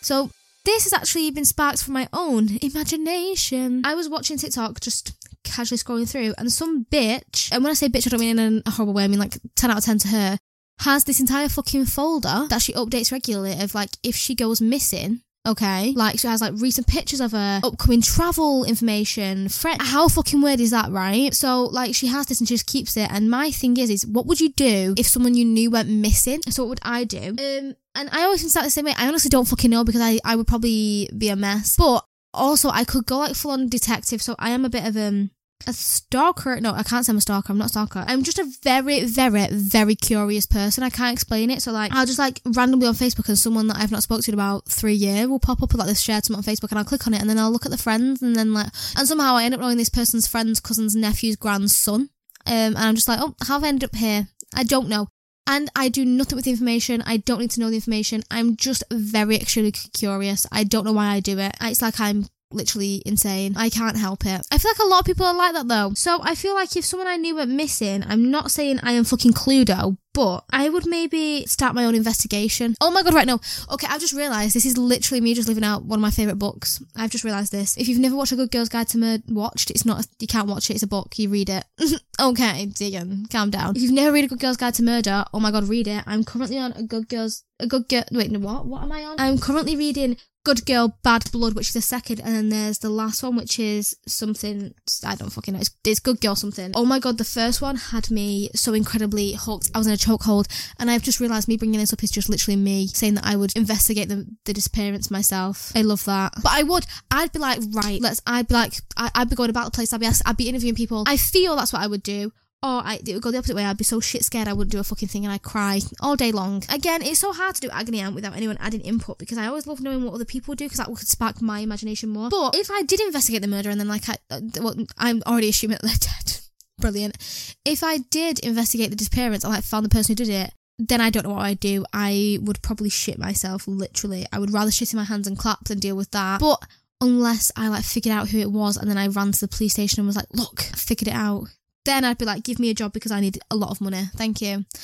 So 0.00 0.30
this 0.68 0.84
has 0.84 0.92
actually 0.92 1.30
been 1.30 1.46
sparked 1.46 1.82
from 1.82 1.94
my 1.94 2.06
own 2.12 2.58
imagination. 2.60 3.80
I 3.86 3.94
was 3.94 4.06
watching 4.06 4.36
TikTok 4.36 4.80
just 4.80 5.14
casually 5.42 5.78
scrolling 5.78 6.08
through, 6.08 6.34
and 6.36 6.52
some 6.52 6.84
bitch, 6.84 7.50
and 7.50 7.64
when 7.64 7.70
I 7.70 7.74
say 7.74 7.88
bitch, 7.88 8.06
I 8.06 8.10
don't 8.10 8.20
mean 8.20 8.38
in 8.38 8.62
a 8.66 8.70
horrible 8.70 8.92
way, 8.92 9.04
I 9.04 9.08
mean 9.08 9.18
like 9.18 9.38
10 9.56 9.70
out 9.70 9.78
of 9.78 9.84
10 9.84 9.98
to 10.00 10.08
her, 10.08 10.38
has 10.80 11.04
this 11.04 11.20
entire 11.20 11.48
fucking 11.48 11.86
folder 11.86 12.46
that 12.50 12.60
she 12.60 12.74
updates 12.74 13.10
regularly 13.10 13.58
of 13.58 13.74
like 13.74 13.90
if 14.02 14.14
she 14.14 14.34
goes 14.34 14.60
missing. 14.60 15.22
Okay, 15.46 15.94
like 15.96 16.18
she 16.18 16.26
has 16.26 16.42
like 16.42 16.52
recent 16.56 16.86
pictures 16.86 17.22
of 17.22 17.32
her, 17.32 17.60
upcoming 17.64 18.02
travel 18.02 18.64
information. 18.64 19.48
Friend, 19.48 19.80
how 19.80 20.08
fucking 20.08 20.42
weird 20.42 20.60
is 20.60 20.72
that, 20.72 20.90
right? 20.90 21.32
So 21.32 21.64
like 21.64 21.94
she 21.94 22.08
has 22.08 22.26
this 22.26 22.40
and 22.40 22.46
she 22.46 22.54
just 22.54 22.66
keeps 22.66 22.98
it. 22.98 23.10
And 23.10 23.30
my 23.30 23.50
thing 23.50 23.78
is, 23.78 23.88
is 23.88 24.06
what 24.06 24.26
would 24.26 24.40
you 24.40 24.50
do 24.50 24.94
if 24.98 25.06
someone 25.06 25.34
you 25.34 25.46
knew 25.46 25.70
went 25.70 25.88
missing? 25.88 26.42
So 26.50 26.64
what 26.64 26.68
would 26.68 26.80
I 26.82 27.04
do? 27.04 27.34
Um, 27.38 27.76
and 27.98 28.08
I 28.12 28.22
always 28.22 28.52
that 28.52 28.64
the 28.64 28.70
same 28.70 28.84
way. 28.84 28.94
I 28.96 29.08
honestly 29.08 29.28
don't 29.28 29.46
fucking 29.46 29.70
know 29.70 29.84
because 29.84 30.00
I 30.00 30.18
I 30.24 30.36
would 30.36 30.46
probably 30.46 31.10
be 31.16 31.28
a 31.28 31.36
mess. 31.36 31.76
But 31.76 32.04
also 32.32 32.70
I 32.70 32.84
could 32.84 33.06
go 33.06 33.18
like 33.18 33.34
full 33.34 33.50
on 33.50 33.68
detective. 33.68 34.22
So 34.22 34.36
I 34.38 34.50
am 34.50 34.64
a 34.64 34.70
bit 34.70 34.86
of 34.86 34.96
um 34.96 35.30
a 35.66 35.72
stalker. 35.72 36.60
No, 36.60 36.72
I 36.72 36.82
can't 36.82 37.04
say 37.04 37.10
I'm 37.10 37.18
a 37.18 37.20
stalker. 37.20 37.52
I'm 37.52 37.58
not 37.58 37.66
a 37.66 37.70
stalker. 37.70 38.04
I'm 38.06 38.22
just 38.22 38.38
a 38.38 38.50
very, 38.62 39.04
very, 39.04 39.48
very 39.50 39.96
curious 39.96 40.46
person. 40.46 40.84
I 40.84 40.90
can't 40.90 41.12
explain 41.12 41.50
it. 41.50 41.62
So 41.62 41.72
like, 41.72 41.92
I'll 41.92 42.06
just 42.06 42.18
like 42.18 42.40
randomly 42.44 42.86
on 42.86 42.94
Facebook 42.94 43.28
and 43.28 43.38
someone 43.38 43.66
that 43.68 43.78
I've 43.78 43.90
not 43.90 44.04
spoken 44.04 44.22
to 44.22 44.30
in 44.30 44.34
about 44.34 44.68
three 44.68 44.94
years 44.94 45.26
will 45.26 45.40
pop 45.40 45.62
up 45.62 45.72
with 45.72 45.80
like 45.80 45.88
this 45.88 46.00
shared 46.00 46.24
something 46.24 46.38
on 46.38 46.54
Facebook 46.54 46.70
and 46.70 46.78
I'll 46.78 46.84
click 46.84 47.06
on 47.06 47.14
it 47.14 47.20
and 47.20 47.28
then 47.28 47.38
I'll 47.38 47.50
look 47.50 47.66
at 47.66 47.72
the 47.72 47.78
friends 47.78 48.22
and 48.22 48.36
then 48.36 48.54
like, 48.54 48.68
and 48.96 49.08
somehow 49.08 49.34
I 49.34 49.44
end 49.44 49.54
up 49.54 49.60
knowing 49.60 49.78
this 49.78 49.88
person's 49.88 50.28
friend's 50.28 50.60
cousin's 50.60 50.94
nephew's 50.94 51.36
grandson. 51.36 52.10
Um, 52.46 52.76
and 52.76 52.78
I'm 52.78 52.94
just 52.94 53.08
like, 53.08 53.20
oh, 53.20 53.34
how 53.46 53.54
have 53.54 53.64
I 53.64 53.68
ended 53.68 53.90
up 53.90 53.96
here? 53.96 54.28
I 54.54 54.62
don't 54.62 54.88
know. 54.88 55.08
And 55.50 55.70
I 55.74 55.88
do 55.88 56.04
nothing 56.04 56.36
with 56.36 56.44
the 56.44 56.50
information. 56.50 57.02
I 57.06 57.16
don't 57.16 57.40
need 57.40 57.50
to 57.52 57.60
know 57.60 57.70
the 57.70 57.76
information. 57.76 58.22
I'm 58.30 58.54
just 58.54 58.84
very 58.92 59.36
extremely 59.36 59.72
curious. 59.72 60.46
I 60.52 60.62
don't 60.62 60.84
know 60.84 60.92
why 60.92 61.06
I 61.06 61.20
do 61.20 61.38
it. 61.38 61.56
It's 61.62 61.80
like 61.80 61.98
I'm 61.98 62.26
literally 62.50 63.02
insane. 63.04 63.54
I 63.56 63.70
can't 63.70 63.96
help 63.96 64.24
it. 64.26 64.46
I 64.50 64.58
feel 64.58 64.70
like 64.70 64.78
a 64.78 64.88
lot 64.88 65.00
of 65.00 65.06
people 65.06 65.26
are 65.26 65.34
like 65.34 65.52
that 65.52 65.68
though. 65.68 65.92
So 65.94 66.20
I 66.22 66.34
feel 66.34 66.54
like 66.54 66.76
if 66.76 66.84
someone 66.84 67.08
I 67.08 67.16
knew 67.16 67.36
went 67.36 67.50
missing, 67.50 68.04
I'm 68.06 68.30
not 68.30 68.50
saying 68.50 68.80
I 68.82 68.92
am 68.92 69.04
fucking 69.04 69.32
Cluedo, 69.32 69.96
but 70.14 70.44
I 70.50 70.68
would 70.68 70.86
maybe 70.86 71.46
start 71.46 71.74
my 71.74 71.84
own 71.84 71.94
investigation. 71.94 72.74
Oh 72.80 72.90
my 72.90 73.02
god, 73.02 73.14
right 73.14 73.26
now. 73.26 73.40
Okay, 73.70 73.86
I've 73.88 74.00
just 74.00 74.14
realised 74.14 74.54
this 74.54 74.66
is 74.66 74.78
literally 74.78 75.20
me 75.20 75.34
just 75.34 75.48
living 75.48 75.64
out 75.64 75.84
one 75.84 75.98
of 75.98 76.02
my 76.02 76.10
favourite 76.10 76.38
books. 76.38 76.82
I've 76.96 77.10
just 77.10 77.24
realised 77.24 77.52
this. 77.52 77.76
If 77.76 77.88
you've 77.88 78.00
never 78.00 78.16
watched 78.16 78.32
A 78.32 78.36
Good 78.36 78.50
Girl's 78.50 78.68
Guide 78.68 78.88
to 78.88 78.98
Murder, 78.98 79.22
watched, 79.28 79.70
it's 79.70 79.84
not, 79.84 80.04
a, 80.04 80.08
you 80.18 80.26
can't 80.26 80.48
watch 80.48 80.70
it, 80.70 80.74
it's 80.74 80.82
a 80.82 80.88
book, 80.88 81.18
you 81.18 81.28
read 81.28 81.50
it. 81.50 81.64
okay, 82.20 82.66
Tegan, 82.74 83.26
calm 83.30 83.50
down. 83.50 83.76
If 83.76 83.82
you've 83.82 83.92
never 83.92 84.12
read 84.12 84.24
A 84.24 84.28
Good 84.28 84.40
Girl's 84.40 84.56
Guide 84.56 84.74
to 84.74 84.82
Murder, 84.82 85.24
oh 85.32 85.40
my 85.40 85.50
god, 85.50 85.68
read 85.68 85.86
it. 85.86 86.02
I'm 86.06 86.24
currently 86.24 86.58
on 86.58 86.72
A 86.72 86.82
Good 86.82 87.08
Girl's, 87.08 87.44
A 87.60 87.66
Good 87.66 87.88
Girl, 87.88 88.04
wait, 88.10 88.30
no, 88.30 88.40
what? 88.40 88.66
What 88.66 88.82
am 88.82 88.92
I 88.92 89.04
on? 89.04 89.16
I'm 89.18 89.38
currently 89.38 89.76
reading 89.76 90.16
Good 90.48 90.64
Girl, 90.64 90.96
Bad 91.02 91.30
Blood, 91.30 91.54
which 91.54 91.68
is 91.68 91.74
the 91.74 91.82
second, 91.82 92.20
and 92.20 92.34
then 92.34 92.48
there's 92.48 92.78
the 92.78 92.88
last 92.88 93.22
one, 93.22 93.36
which 93.36 93.58
is 93.58 93.94
something 94.06 94.72
I 95.04 95.14
don't 95.14 95.28
fucking 95.28 95.52
know. 95.52 95.60
It's, 95.60 95.70
it's 95.84 96.00
Good 96.00 96.22
Girl 96.22 96.34
something. 96.36 96.72
Oh 96.74 96.86
my 96.86 96.98
god, 96.98 97.18
the 97.18 97.24
first 97.24 97.60
one 97.60 97.76
had 97.76 98.10
me 98.10 98.48
so 98.54 98.72
incredibly 98.72 99.34
hooked. 99.34 99.70
I 99.74 99.78
was 99.78 99.86
in 99.86 99.92
a 99.92 99.98
chokehold, 99.98 100.46
and 100.78 100.90
I've 100.90 101.02
just 101.02 101.20
realised 101.20 101.48
me 101.48 101.58
bringing 101.58 101.78
this 101.78 101.92
up 101.92 102.02
is 102.02 102.10
just 102.10 102.30
literally 102.30 102.56
me 102.56 102.86
saying 102.86 103.16
that 103.16 103.26
I 103.26 103.36
would 103.36 103.54
investigate 103.58 104.08
the, 104.08 104.26
the 104.46 104.54
disappearance 104.54 105.10
myself. 105.10 105.70
I 105.76 105.82
love 105.82 106.06
that, 106.06 106.32
but 106.42 106.52
I 106.52 106.62
would. 106.62 106.86
I'd 107.10 107.30
be 107.30 107.40
like, 107.40 107.60
right, 107.72 108.00
let's. 108.00 108.22
I'd 108.26 108.48
be 108.48 108.54
like, 108.54 108.72
I, 108.96 109.10
I'd 109.14 109.28
be 109.28 109.36
going 109.36 109.50
about 109.50 109.66
the 109.66 109.72
place. 109.72 109.92
I'd 109.92 110.00
be, 110.00 110.08
I'd 110.24 110.36
be 110.38 110.48
interviewing 110.48 110.76
people. 110.76 111.04
I 111.06 111.18
feel 111.18 111.56
that's 111.56 111.74
what 111.74 111.82
I 111.82 111.88
would 111.88 112.02
do. 112.02 112.32
Or 112.60 112.82
I, 112.84 113.00
it 113.06 113.14
would 113.14 113.22
go 113.22 113.30
the 113.30 113.38
opposite 113.38 113.54
way. 113.54 113.64
I'd 113.64 113.76
be 113.76 113.84
so 113.84 114.00
shit 114.00 114.24
scared 114.24 114.48
I 114.48 114.52
wouldn't 114.52 114.72
do 114.72 114.80
a 114.80 114.84
fucking 114.84 115.06
thing 115.08 115.24
and 115.24 115.32
I'd 115.32 115.42
cry 115.42 115.80
all 116.00 116.16
day 116.16 116.32
long. 116.32 116.64
Again, 116.68 117.02
it's 117.02 117.20
so 117.20 117.32
hard 117.32 117.54
to 117.54 117.60
do 117.60 117.70
agony 117.70 118.00
aunt 118.00 118.16
without 118.16 118.36
anyone 118.36 118.56
adding 118.58 118.80
input 118.80 119.18
because 119.18 119.38
I 119.38 119.46
always 119.46 119.68
love 119.68 119.80
knowing 119.80 120.04
what 120.04 120.14
other 120.14 120.24
people 120.24 120.56
do 120.56 120.64
because 120.64 120.78
that 120.78 120.88
would 120.88 120.98
spark 120.98 121.40
my 121.40 121.60
imagination 121.60 122.08
more. 122.08 122.30
But 122.30 122.56
if 122.56 122.68
I 122.68 122.82
did 122.82 123.00
investigate 123.00 123.42
the 123.42 123.48
murder 123.48 123.70
and 123.70 123.78
then 123.78 123.86
like 123.86 124.08
I, 124.08 124.16
uh, 124.30 124.40
well, 124.60 124.74
I'm 124.96 125.22
already 125.24 125.50
assuming 125.50 125.78
that 125.80 125.82
they're 125.82 126.10
dead. 126.24 126.40
Brilliant. 126.78 127.56
If 127.64 127.84
I 127.84 127.98
did 127.98 128.40
investigate 128.40 128.90
the 128.90 128.96
disappearance 128.96 129.44
and 129.44 129.52
like 129.52 129.62
found 129.62 129.84
the 129.84 129.90
person 129.90 130.12
who 130.12 130.24
did 130.24 130.28
it, 130.28 130.52
then 130.80 131.00
I 131.00 131.10
don't 131.10 131.26
know 131.26 131.34
what 131.34 131.44
I'd 131.44 131.60
do. 131.60 131.84
I 131.92 132.38
would 132.42 132.62
probably 132.62 132.90
shit 132.90 133.18
myself, 133.18 133.68
literally. 133.68 134.26
I 134.32 134.40
would 134.40 134.52
rather 134.52 134.70
shit 134.72 134.92
in 134.92 134.96
my 134.96 135.04
hands 135.04 135.28
and 135.28 135.38
clap 135.38 135.64
than 135.64 135.78
deal 135.78 135.96
with 135.96 136.10
that. 136.10 136.40
But 136.40 136.64
unless 137.00 137.52
I 137.56 137.68
like 137.68 137.84
figured 137.84 138.14
out 138.14 138.30
who 138.30 138.38
it 138.38 138.50
was 138.50 138.76
and 138.76 138.90
then 138.90 138.98
I 138.98 139.06
ran 139.06 139.30
to 139.30 139.40
the 139.40 139.48
police 139.48 139.72
station 139.72 140.00
and 140.00 140.06
was 140.08 140.16
like, 140.16 140.32
look, 140.32 140.60
I 140.72 140.76
figured 140.76 141.08
it 141.08 141.14
out 141.14 141.48
then 141.88 142.04
I'd 142.04 142.18
be 142.18 142.24
like, 142.24 142.44
give 142.44 142.58
me 142.58 142.70
a 142.70 142.74
job 142.74 142.92
because 142.92 143.12
I 143.12 143.20
need 143.20 143.38
a 143.50 143.56
lot 143.56 143.70
of 143.70 143.80
money. 143.80 144.04
Thank 144.16 144.40
you. 144.40 144.64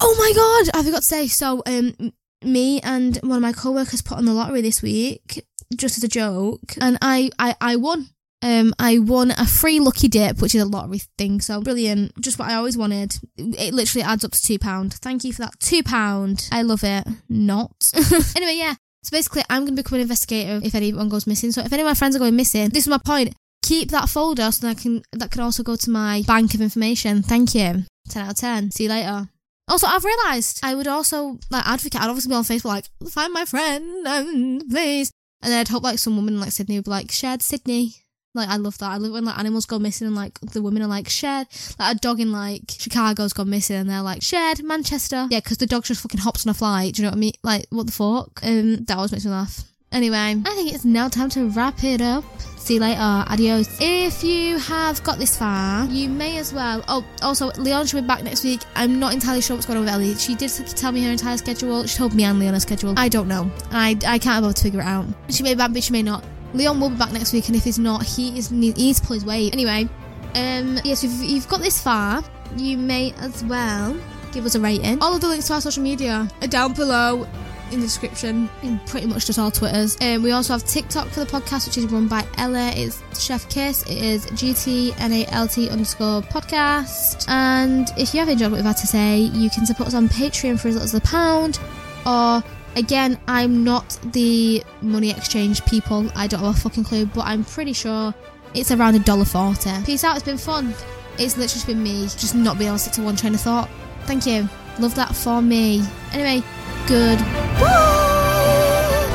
Oh 0.00 0.14
my 0.16 0.32
god, 0.32 0.78
I 0.78 0.84
forgot 0.84 1.02
to 1.02 1.08
say. 1.08 1.26
So, 1.26 1.60
um, 1.66 2.12
me 2.44 2.80
and 2.82 3.16
one 3.16 3.38
of 3.38 3.42
my 3.42 3.52
co-workers 3.52 4.00
put 4.00 4.16
on 4.16 4.26
the 4.26 4.32
lottery 4.32 4.60
this 4.60 4.80
week, 4.80 5.44
just 5.74 5.98
as 5.98 6.04
a 6.04 6.08
joke, 6.08 6.76
and 6.80 6.96
I, 7.02 7.30
I, 7.36 7.56
I 7.60 7.74
won. 7.74 8.10
Um, 8.40 8.74
I 8.78 9.00
won 9.00 9.32
a 9.32 9.44
free 9.44 9.80
lucky 9.80 10.06
dip, 10.06 10.40
which 10.40 10.54
is 10.54 10.62
a 10.62 10.66
lottery 10.66 11.00
thing. 11.18 11.40
So 11.40 11.60
brilliant, 11.60 12.12
just 12.20 12.38
what 12.38 12.48
I 12.48 12.54
always 12.54 12.78
wanted. 12.78 13.18
It 13.36 13.74
literally 13.74 14.04
adds 14.04 14.24
up 14.24 14.30
to 14.30 14.40
two 14.40 14.60
pound. 14.60 14.94
Thank 14.94 15.24
you 15.24 15.32
for 15.32 15.42
that 15.42 15.58
two 15.58 15.82
pound. 15.82 16.48
I 16.52 16.62
love 16.62 16.84
it. 16.84 17.04
Not 17.28 17.72
anyway, 18.36 18.54
yeah. 18.54 18.76
So 19.02 19.10
basically, 19.10 19.42
I'm 19.50 19.62
going 19.62 19.74
to 19.74 19.82
become 19.82 19.96
an 19.96 20.02
investigator 20.02 20.60
if 20.64 20.76
anyone 20.76 21.08
goes 21.08 21.26
missing. 21.26 21.50
So 21.50 21.62
if 21.62 21.72
any 21.72 21.82
of 21.82 21.88
my 21.88 21.94
friends 21.94 22.14
are 22.14 22.20
going 22.20 22.36
missing, 22.36 22.68
this 22.68 22.84
is 22.84 22.88
my 22.88 22.98
point 22.98 23.34
keep 23.62 23.90
that 23.90 24.08
folder 24.08 24.50
so 24.50 24.66
that 24.66 24.76
I 24.76 24.80
can 24.80 25.02
that 25.12 25.30
can 25.30 25.42
also 25.42 25.62
go 25.62 25.76
to 25.76 25.90
my 25.90 26.22
bank 26.26 26.54
of 26.54 26.60
information. 26.60 27.22
Thank 27.22 27.54
you. 27.54 27.84
Ten 28.08 28.24
out 28.24 28.32
of 28.32 28.36
ten. 28.36 28.70
See 28.70 28.84
you 28.84 28.90
later. 28.90 29.28
Also, 29.68 29.86
I've 29.86 30.04
realised 30.04 30.60
I 30.62 30.74
would 30.74 30.86
also 30.86 31.38
like 31.50 31.66
advocate. 31.66 32.00
I'd 32.00 32.08
obviously 32.08 32.30
be 32.30 32.36
on 32.36 32.44
Facebook 32.44 32.64
like 32.64 32.84
find 33.10 33.32
my 33.32 33.44
friend, 33.44 34.06
um, 34.06 34.60
please. 34.70 35.10
And 35.42 35.52
then 35.52 35.60
I'd 35.60 35.68
hope 35.68 35.82
like 35.82 35.98
some 35.98 36.16
woman 36.16 36.34
in 36.34 36.40
like 36.40 36.52
Sydney 36.52 36.76
would 36.76 36.86
be 36.86 36.90
like 36.90 37.10
shared 37.12 37.42
Sydney. 37.42 37.94
Like 38.34 38.48
I 38.48 38.56
love 38.56 38.78
that. 38.78 38.90
I 38.90 38.96
love 38.96 39.12
when 39.12 39.24
like 39.24 39.38
animals 39.38 39.66
go 39.66 39.78
missing 39.78 40.06
and 40.06 40.16
like 40.16 40.38
the 40.40 40.62
women 40.62 40.82
are 40.82 40.88
like 40.88 41.08
shared. 41.08 41.48
Like 41.78 41.96
a 41.96 41.98
dog 41.98 42.20
in 42.20 42.32
like 42.32 42.62
Chicago's 42.70 43.32
gone 43.32 43.50
missing 43.50 43.76
and 43.76 43.90
they're 43.90 44.02
like 44.02 44.22
shared 44.22 44.62
Manchester. 44.62 45.26
Yeah, 45.30 45.40
because 45.40 45.58
the 45.58 45.66
dog 45.66 45.84
just 45.84 46.02
fucking 46.02 46.20
hops 46.20 46.46
on 46.46 46.50
a 46.50 46.54
flight. 46.54 46.94
Do 46.94 47.02
you 47.02 47.06
know 47.06 47.10
what 47.10 47.18
I 47.18 47.20
mean? 47.20 47.32
Like 47.42 47.66
what 47.70 47.86
the 47.86 47.92
fuck? 47.92 48.40
Um, 48.42 48.84
that 48.84 48.96
always 48.96 49.12
makes 49.12 49.24
me 49.24 49.30
laugh. 49.30 49.64
Anyway, 49.90 50.16
I 50.16 50.54
think 50.54 50.72
it's 50.72 50.84
now 50.84 51.08
time 51.08 51.30
to 51.30 51.48
wrap 51.48 51.82
it 51.82 52.00
up. 52.00 52.24
See 52.68 52.74
you 52.74 52.80
later. 52.80 53.00
Adios. 53.00 53.78
If 53.80 54.22
you 54.22 54.58
have 54.58 55.02
got 55.02 55.18
this 55.18 55.38
far, 55.38 55.86
you 55.86 56.06
may 56.06 56.36
as 56.36 56.52
well. 56.52 56.84
Oh, 56.86 57.02
also, 57.22 57.46
Leon 57.52 57.86
should 57.86 58.02
be 58.02 58.06
back 58.06 58.22
next 58.22 58.44
week. 58.44 58.60
I'm 58.74 59.00
not 59.00 59.14
entirely 59.14 59.40
sure 59.40 59.56
what's 59.56 59.64
going 59.64 59.78
on 59.78 59.86
with 59.86 59.94
Ellie. 59.94 60.14
She 60.16 60.34
did 60.34 60.50
tell 60.76 60.92
me 60.92 61.02
her 61.02 61.10
entire 61.10 61.38
schedule. 61.38 61.86
She 61.86 61.96
told 61.96 62.12
me 62.12 62.24
and 62.24 62.38
Leon 62.38 62.52
her 62.52 62.60
schedule. 62.60 62.92
I 62.98 63.08
don't 63.08 63.26
know. 63.26 63.50
I, 63.70 63.96
I 64.06 64.18
can't 64.18 64.44
able 64.44 64.52
to 64.52 64.62
figure 64.62 64.80
it 64.80 64.86
out. 64.86 65.06
She 65.30 65.42
may 65.42 65.54
be 65.54 65.56
back, 65.56 65.72
but 65.72 65.82
she 65.82 65.92
may 65.92 66.02
not. 66.02 66.22
Leon 66.52 66.78
will 66.78 66.90
be 66.90 66.96
back 66.96 67.10
next 67.10 67.32
week, 67.32 67.46
and 67.46 67.56
if 67.56 67.64
he's 67.64 67.78
not, 67.78 68.02
he 68.02 68.36
is 68.36 68.50
he 68.50 68.74
needs 68.74 69.00
to 69.00 69.06
pull 69.06 69.14
his 69.14 69.24
weight. 69.24 69.54
Anyway, 69.54 69.88
um, 70.34 70.78
yes, 70.84 71.04
if 71.04 71.22
you've 71.22 71.48
got 71.48 71.62
this 71.62 71.80
far, 71.80 72.22
you 72.58 72.76
may 72.76 73.14
as 73.20 73.42
well 73.44 73.96
give 74.32 74.44
us 74.44 74.56
a 74.56 74.60
rating. 74.60 75.00
All 75.00 75.14
of 75.14 75.22
the 75.22 75.28
links 75.28 75.46
to 75.46 75.54
our 75.54 75.62
social 75.62 75.82
media 75.82 76.28
are 76.42 76.48
down 76.48 76.74
below 76.74 77.26
in 77.72 77.80
the 77.80 77.86
description 77.86 78.48
in 78.62 78.78
pretty 78.80 79.06
much 79.06 79.26
just 79.26 79.38
all 79.38 79.50
Twitters. 79.50 79.96
Um, 80.00 80.22
we 80.22 80.32
also 80.32 80.52
have 80.52 80.64
TikTok 80.64 81.08
for 81.08 81.20
the 81.20 81.26
podcast, 81.26 81.66
which 81.66 81.78
is 81.78 81.86
run 81.86 82.08
by 82.08 82.24
Ella. 82.36 82.72
It's 82.74 83.02
Chef 83.18 83.48
Kiss. 83.48 83.82
It 83.84 83.98
is 83.98 84.26
GTNALT 84.26 85.70
underscore 85.70 86.22
podcast. 86.22 87.24
And 87.28 87.88
if 87.96 88.14
you 88.14 88.20
have 88.20 88.28
enjoyed 88.28 88.50
what 88.50 88.58
we've 88.58 88.64
had 88.64 88.76
to 88.78 88.86
say, 88.86 89.18
you 89.18 89.50
can 89.50 89.66
support 89.66 89.88
us 89.88 89.94
on 89.94 90.08
Patreon 90.08 90.58
for 90.60 90.68
as 90.68 90.74
little 90.74 90.84
as 90.84 90.94
a 90.94 91.00
pound. 91.00 91.58
Or 92.06 92.42
again, 92.76 93.18
I'm 93.28 93.64
not 93.64 93.98
the 94.12 94.62
money 94.80 95.10
exchange 95.10 95.64
people. 95.66 96.10
I 96.14 96.26
don't 96.26 96.40
have 96.40 96.56
a 96.56 96.58
fucking 96.60 96.84
clue, 96.84 97.06
but 97.06 97.26
I'm 97.26 97.44
pretty 97.44 97.72
sure 97.72 98.14
It's 98.54 98.70
around 98.70 98.94
a 98.94 98.98
dollar 99.00 99.24
forty. 99.24 99.70
Peace 99.84 100.04
out. 100.04 100.16
It's 100.16 100.24
been 100.24 100.38
fun. 100.38 100.74
It's 101.18 101.36
literally 101.36 101.74
been 101.74 101.82
me 101.82 102.02
just 102.04 102.34
not 102.34 102.58
being 102.58 102.68
able 102.68 102.78
to 102.78 102.82
stick 102.82 102.94
to 102.94 103.02
one 103.02 103.16
train 103.16 103.34
of 103.34 103.40
thought. 103.40 103.68
Thank 104.04 104.26
you. 104.26 104.48
Love 104.78 104.94
that 104.94 105.14
for 105.14 105.42
me. 105.42 105.82
Anyway, 106.12 106.42
good. 106.86 107.18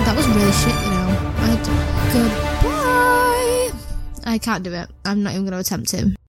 That 0.03 0.13
was 0.15 0.27
really 0.27 0.51
shit, 0.51 0.75
you 0.83 0.91
know. 0.91 1.33
I 1.37 1.55
goodbye. 2.13 3.79
I 4.25 4.37
can't 4.37 4.63
do 4.63 4.73
it. 4.73 4.89
I'm 5.05 5.23
not 5.23 5.31
even 5.31 5.43
going 5.45 5.53
to 5.53 5.59
attempt 5.59 5.89
to. 5.91 6.13